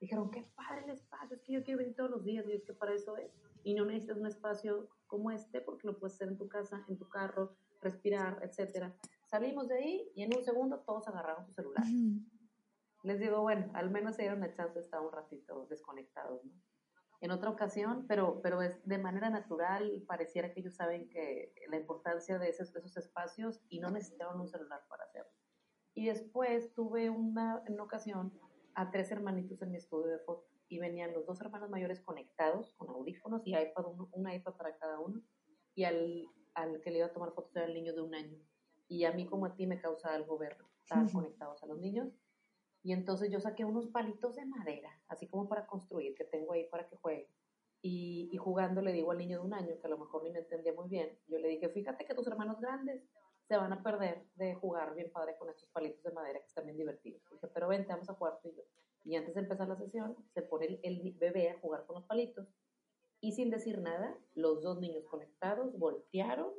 [0.00, 2.46] Dijeron, qué padre el espacio, es que yo quiero venir todos los días.
[2.48, 3.30] Y es que para eso es.
[3.62, 6.96] Y no necesitas un espacio como este porque lo puedes hacer en tu casa, en
[6.96, 8.96] tu carro, respirar, etcétera.
[9.26, 11.84] Salimos de ahí y en un segundo todos agarraron su celular.
[13.02, 16.52] Les digo, bueno, al menos se dieron la chance de estar un ratito desconectados, ¿no?
[17.20, 21.76] En otra ocasión, pero, pero es de manera natural, pareciera que ellos saben que la
[21.76, 25.30] importancia de esos, esos espacios y no necesitaron un celular para hacerlo.
[25.94, 28.32] Y después tuve una, en una ocasión
[28.74, 32.72] a tres hermanitos en mi estudio de foto y venían los dos hermanos mayores conectados
[32.76, 35.20] con audífonos y iPad, un iPad para cada uno,
[35.74, 38.38] y al, al, que le iba a tomar fotos era el niño de un año.
[38.88, 42.08] Y a mí como a ti me causa algo ver, estar conectados a los niños
[42.82, 46.66] y entonces yo saqué unos palitos de madera, así como para construir, que tengo ahí
[46.68, 47.28] para que juegue.
[47.82, 50.30] Y, y, jugando le digo al niño de un año, que a lo mejor ni
[50.30, 53.02] me entendía muy bien, yo le dije, fíjate que tus hermanos grandes
[53.50, 56.66] se van a perder de jugar bien padre con estos palitos de madera que están
[56.66, 57.20] bien divertidos.
[57.30, 58.62] Dije, pero vente, vamos a jugar tú y yo.
[59.04, 62.46] Y antes de empezar la sesión, se pone el, bebé a jugar con los palitos.
[63.20, 66.52] Y sin decir nada, los dos niños conectados voltearon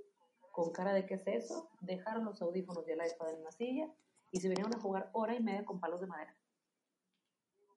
[0.52, 3.90] con cara de qué es eso, dejaron los audífonos y el iPad en una silla
[4.32, 6.36] y se vinieron a jugar hora y media con palos de madera.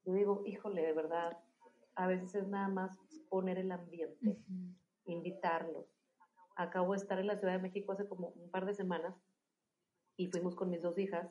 [0.05, 1.39] Yo digo, híjole, de verdad,
[1.95, 2.99] a veces es nada más
[3.29, 4.39] poner el ambiente,
[5.07, 5.87] invitarlos.
[6.57, 9.15] Acabo de estar en la Ciudad de México hace como un par de semanas
[10.17, 11.29] y fuimos con mis dos hijas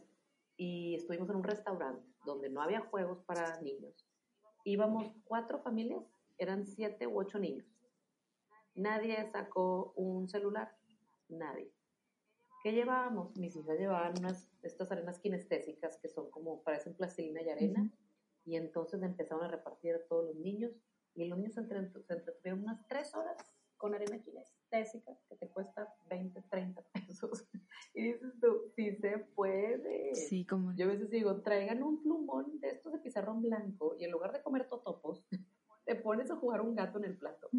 [0.57, 4.07] y estuvimos en un restaurante donde no había juegos para niños.
[4.65, 6.03] Íbamos cuatro familias,
[6.37, 7.67] eran siete u ocho niños.
[8.75, 10.75] Nadie sacó un celular,
[11.29, 11.71] nadie.
[12.63, 13.35] ¿Qué llevábamos?
[13.35, 17.91] Mis hijas llevaban unas, estas arenas kinestésicas que son como, parecen plastilina y arena,
[18.45, 20.71] y entonces empezaron a repartir a todos los niños,
[21.13, 23.35] y los niños se, entretuvieron unas tres horas
[23.75, 27.45] con arena kinestésica que te cuesta 20, 30 pesos.
[27.95, 30.15] Y dices tú, sí se puede.
[30.15, 30.73] Sí, como.
[30.73, 34.31] Yo a veces digo, traigan un plumón de estos de pizarrón blanco y en lugar
[34.31, 35.23] de comer totopos,
[35.85, 37.49] te pones a jugar un gato en el plato.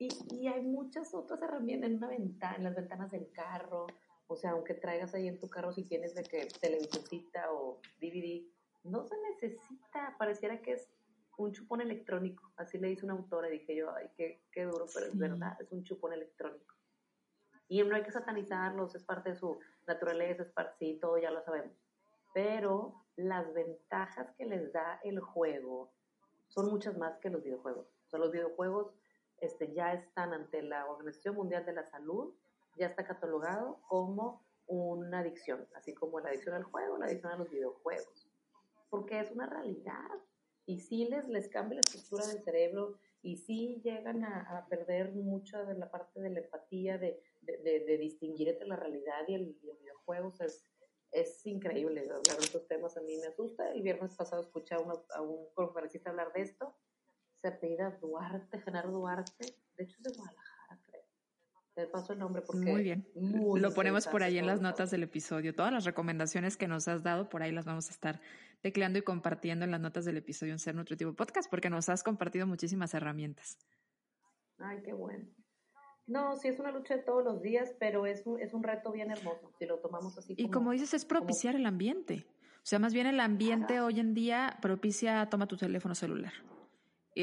[0.00, 3.86] Y, y, hay muchas otras herramientas en una ventana, en las ventanas del carro.
[4.26, 8.42] O sea, aunque traigas ahí en tu carro si tienes de que televisorcita o DVD,
[8.82, 10.16] no se necesita.
[10.18, 10.88] Pareciera que es
[11.36, 12.50] un chupón electrónico.
[12.56, 15.56] Así le dice una autora y dije yo, ay, qué, qué duro, pero es verdad,
[15.60, 16.74] es un chupón electrónico.
[17.68, 21.30] Y no hay que satanizarlos, es parte de su naturaleza, es parte, sí, todo ya
[21.30, 21.76] lo sabemos.
[22.34, 25.92] Pero las ventajas que les da el juego
[26.48, 27.86] son muchas más que los videojuegos.
[28.06, 28.92] O sea, los videojuegos
[29.40, 32.34] este, ya están ante la Organización Mundial de la Salud,
[32.76, 37.36] ya está catalogado como una adicción, así como la adicción al juego, la adicción a
[37.36, 38.30] los videojuegos,
[38.88, 40.10] porque es una realidad.
[40.66, 45.64] Y sí les, les cambia la estructura del cerebro y sí llegan a, perder mucho
[45.66, 50.28] de la parte de la empatía, de, de, distinguir entre la realidad y el, videojuego.
[50.28, 50.64] O sea, es,
[51.10, 53.72] es increíble hablar de estos temas, a mí me asusta.
[53.72, 56.76] El viernes pasado escuché a, a un conferencista hablar de esto,
[57.40, 61.02] se apellida Duarte, Genaro Duarte, de hecho es de Guadalajara, creo.
[61.74, 62.70] Te paso el nombre porque...
[62.70, 63.08] Muy bien.
[63.14, 65.54] Lo ponemos por ahí en las notas del episodio.
[65.54, 68.20] Todas las recomendaciones que nos has dado, por ahí las vamos a estar
[68.60, 72.02] tecleando y compartiendo en las notas del episodio en Ser Nutritivo Podcast, porque nos has
[72.02, 73.58] compartido muchísimas herramientas.
[74.58, 75.26] Ay, qué bueno.
[76.06, 78.90] No, sí es una lucha de todos los días, pero es un, es un reto
[78.90, 80.34] bien hermoso, si lo tomamos así.
[80.36, 82.26] y como dices, es propiciar el ambiente.
[82.56, 86.32] O sea, más bien el ambiente hoy en día propicia, toma tu teléfono celular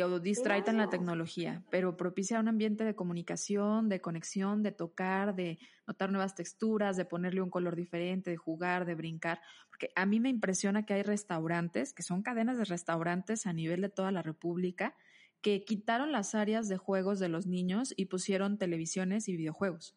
[0.04, 5.36] o distraita en la tecnología, pero propicia un ambiente de comunicación, de conexión, de tocar,
[5.36, 9.42] de notar nuevas texturas, de ponerle un color diferente, de jugar, de brincar.
[9.70, 13.82] Porque a mí me impresiona que hay restaurantes, que son cadenas de restaurantes a nivel
[13.82, 14.96] de toda la República,
[15.42, 19.96] que quitaron las áreas de juegos de los niños y pusieron televisiones y videojuegos.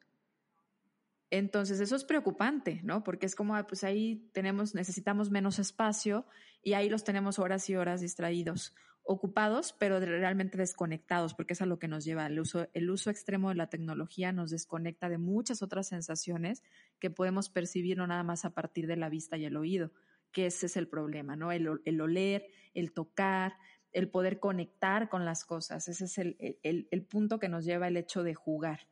[1.31, 3.05] Entonces, eso es preocupante, ¿no?
[3.05, 6.27] Porque es como, pues ahí tenemos, necesitamos menos espacio
[6.63, 11.67] y ahí los tenemos horas y horas distraídos ocupados, pero realmente desconectados, porque es a
[11.67, 15.19] lo que nos lleva el uso, el uso extremo de la tecnología nos desconecta de
[15.19, 16.63] muchas otras sensaciones
[16.99, 19.93] que podemos percibir no nada más a partir de la vista y el oído,
[20.33, 21.51] que ese es el problema, ¿no?
[21.51, 23.55] El, el oler, el tocar,
[23.93, 27.89] el poder conectar con las cosas, ese es el, el, el punto que nos lleva
[27.89, 28.87] el hecho de jugar.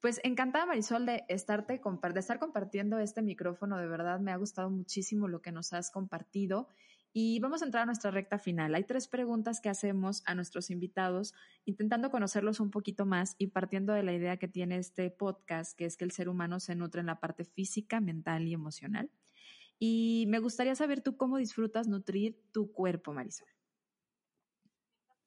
[0.00, 4.70] Pues encantada Marisol de estarte de estar compartiendo este micrófono, de verdad me ha gustado
[4.70, 6.68] muchísimo lo que nos has compartido
[7.12, 8.74] y vamos a entrar a nuestra recta final.
[8.74, 11.34] Hay tres preguntas que hacemos a nuestros invitados,
[11.66, 15.84] intentando conocerlos un poquito más y partiendo de la idea que tiene este podcast, que
[15.84, 19.10] es que el ser humano se nutre en la parte física, mental y emocional.
[19.78, 23.48] Y me gustaría saber tú cómo disfrutas nutrir tu cuerpo, Marisol.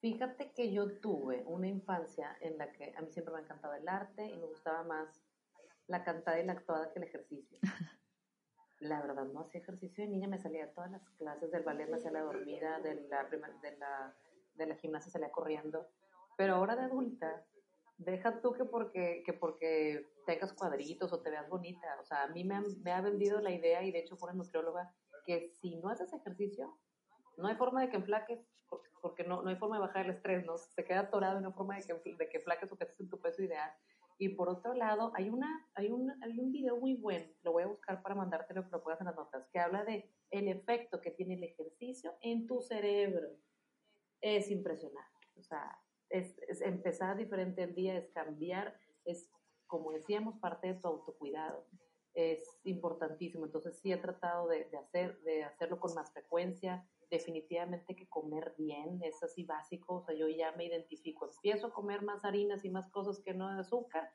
[0.04, 3.74] Fíjate que yo tuve una infancia en la que a mí siempre me ha encantado
[3.74, 5.24] el arte y me gustaba más
[5.88, 7.58] la cantada y la actuada que el ejercicio.
[8.82, 11.88] la verdad no hacía ejercicio de niña, me salía a todas las clases del ballet,
[11.90, 14.14] me hacía la dormida, de la, de la,
[14.56, 15.88] de la gimnasia salía corriendo,
[16.36, 17.46] pero ahora de adulta,
[17.98, 22.28] deja tú que porque, que porque tengas cuadritos o te veas bonita, o sea, a
[22.28, 24.94] mí me, me ha vendido la idea, y de hecho fue una nutrióloga,
[25.26, 26.78] que si no haces ejercicio,
[27.38, 28.40] no hay forma de que enflaques,
[29.02, 30.58] porque, no, no hay forma de bajar el estrés, ¿no?
[30.58, 33.10] Se queda atorado no hay forma de que, de que enflaques o que estés en
[33.10, 33.72] tu peso ideal.
[34.18, 37.64] Y por otro lado, hay, una, hay, un, hay un video muy bueno, lo voy
[37.64, 41.02] a buscar para mandártelo que lo puedas en las notas, que habla de el efecto
[41.02, 43.28] que tiene el ejercicio en tu cerebro.
[44.22, 45.28] Es impresionante.
[45.38, 45.78] O sea,
[46.10, 49.30] es, empezar diferente el día, es cambiar, es,
[49.68, 51.66] como decíamos, parte de tu autocuidado.
[52.14, 53.46] Es importantísimo.
[53.46, 59.00] Entonces sí he tratado de hacer, de hacerlo con más frecuencia, definitivamente que comer bien
[59.04, 62.70] es así básico, o sea, yo ya me identifico, empiezo a comer más harinas y
[62.72, 64.10] más cosas que no de azúcar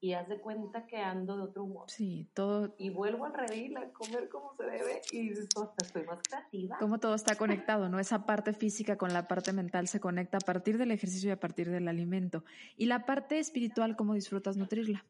[0.00, 1.90] y haz de cuenta que ando de otro humor.
[1.90, 2.74] Sí, todo.
[2.78, 5.48] Y vuelvo al redil a comer como se debe y dices,
[5.82, 6.76] estoy más creativa.
[6.78, 7.98] Como todo está conectado, ¿no?
[7.98, 11.40] Esa parte física con la parte mental se conecta a partir del ejercicio y a
[11.40, 12.44] partir del alimento.
[12.76, 15.04] Y la parte espiritual, ¿cómo disfrutas nutrirla?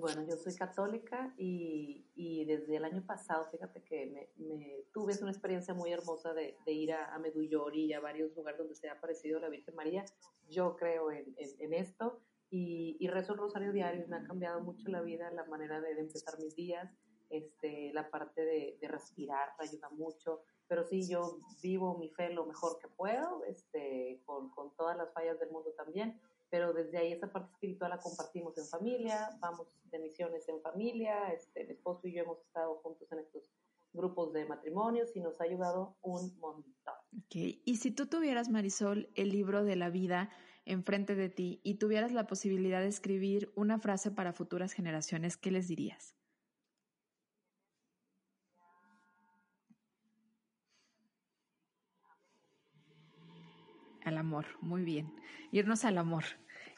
[0.00, 5.12] Bueno, yo soy católica y, y, desde el año pasado, fíjate que me, me tuve
[5.20, 7.20] una experiencia muy hermosa de, de ir a, a,
[7.74, 10.02] y a varios lugares donde se ha aparecido la Virgen María.
[10.48, 14.08] Yo creo en, en, esto y, y, rezo el rosario diario.
[14.08, 16.90] Me ha cambiado mucho la vida, la manera de, empezar mis días.
[17.28, 20.40] Este, la parte de, de respirar ayuda mucho.
[20.68, 25.38] Pero sí, yo vivo mi fe lo mejor que puedo, este, con todas las fallas
[25.38, 26.18] del mundo también
[26.52, 31.32] pero desde ahí esa parte espiritual la compartimos en familia, vamos de misiones en familia,
[31.32, 33.50] este, mi esposo y yo hemos estado juntos en estos
[33.94, 36.94] grupos de matrimonios y nos ha ayudado un montón.
[37.24, 37.62] Okay.
[37.64, 40.28] Y si tú tuvieras, Marisol, el libro de la vida
[40.66, 45.50] enfrente de ti y tuvieras la posibilidad de escribir una frase para futuras generaciones, ¿qué
[45.50, 46.16] les dirías?
[54.12, 55.10] Al amor, muy bien.
[55.52, 56.24] Irnos al amor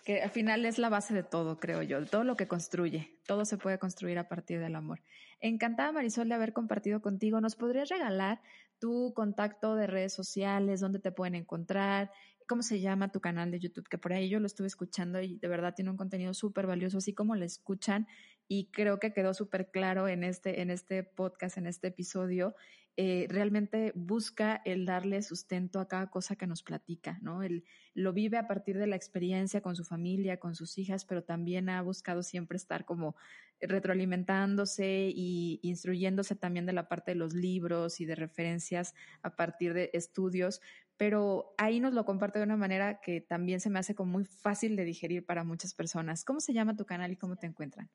[0.05, 3.16] que al final es la base de todo, creo yo, todo lo que construye.
[3.26, 5.03] Todo se puede construir a partir del amor.
[5.41, 7.41] Encantada, Marisol, de haber compartido contigo.
[7.41, 8.41] ¿Nos podrías regalar
[8.78, 12.12] tu contacto de redes sociales, dónde te pueden encontrar,
[12.47, 13.89] cómo se llama tu canal de YouTube?
[13.89, 16.99] Que por ahí yo lo estuve escuchando y de verdad tiene un contenido súper valioso,
[16.99, 18.07] así como lo escuchan
[18.47, 22.55] y creo que quedó súper claro en este, en este podcast, en este episodio,
[22.97, 27.43] eh, realmente busca el darle sustento a cada cosa que nos platica, ¿no?
[27.43, 27.65] Él
[27.95, 31.69] lo vive a partir de la experiencia con su familia, con sus hijas, pero también
[31.69, 33.17] ha buscado siempre estar como
[33.61, 39.75] retroalimentándose y instruyéndose también de la parte de los libros y de referencias a partir
[39.75, 40.61] de estudios
[40.97, 44.25] pero ahí nos lo comparte de una manera que también se me hace como muy
[44.25, 46.25] fácil de digerir para muchas personas.
[46.25, 47.91] ¿Cómo se llama tu canal y cómo te encuentran?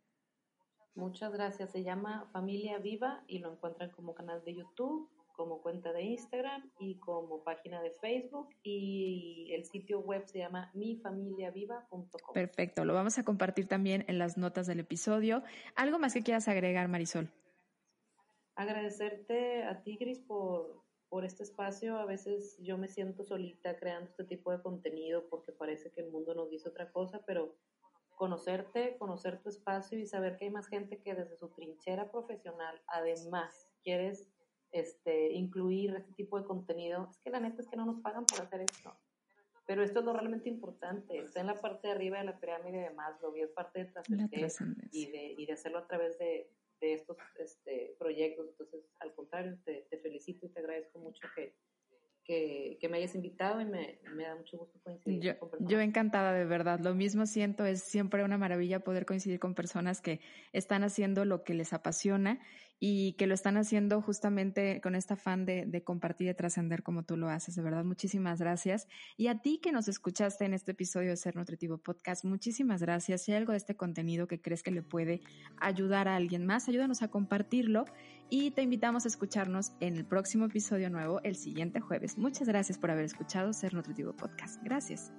[0.96, 1.72] Muchas gracias.
[1.72, 5.10] Se llama Familia Viva y lo encuentran como canal de YouTube,
[5.40, 10.70] como cuenta de Instagram y como página de Facebook y el sitio web se llama
[10.74, 12.34] mifamiliaviva.com.
[12.34, 15.42] Perfecto, lo vamos a compartir también en las notas del episodio.
[15.76, 17.32] ¿Algo más que quieras agregar, Marisol?
[18.56, 21.98] Agradecerte a Tigris por, por este espacio.
[21.98, 26.12] A veces yo me siento solita creando este tipo de contenido porque parece que el
[26.12, 27.56] mundo nos dice otra cosa, pero
[28.20, 32.82] conocerte, conocer tu espacio y saber que hay más gente que desde su trinchera profesional,
[32.88, 34.30] además, quieres
[34.74, 37.08] este, incluir este tipo de contenido.
[37.10, 38.94] Es que la neta es que no nos pagan por hacer esto.
[39.66, 41.18] Pero esto es lo realmente importante.
[41.18, 43.92] Está en la parte de arriba de la pirámide de Maslow y es parte de
[43.92, 44.52] trascender
[44.92, 46.52] y de, y de hacerlo a través de,
[46.82, 48.50] de estos este, proyectos.
[48.50, 51.56] Entonces, al contrario, te, te, felicito y te agradezco mucho que,
[52.30, 55.72] que, que me hayas invitado y me, me, da mucho gusto coincidir yo, con personas.
[55.72, 56.80] Yo encantada, de verdad.
[56.80, 60.20] Lo mismo siento, es siempre una maravilla poder coincidir con personas que
[60.54, 62.40] están haciendo lo que les apasiona
[62.80, 67.04] y que lo están haciendo justamente con este afán de, compartir y de trascender como
[67.04, 67.56] tú lo haces.
[67.56, 68.88] De verdad, muchísimas gracias.
[69.18, 73.24] Y a ti que nos escuchaste en este episodio de Ser Nutritivo Podcast, muchísimas gracias.
[73.24, 75.22] Si hay algo de este contenido que crees que le puede
[75.58, 77.86] ayudar a alguien más, ayúdanos a compartirlo
[78.30, 82.18] y te invitamos a escucharnos en el próximo episodio nuevo el siguiente jueves.
[82.18, 84.62] Muchas gracias por haber escuchado Ser Nutritivo Podcast.
[84.64, 85.12] Gracias.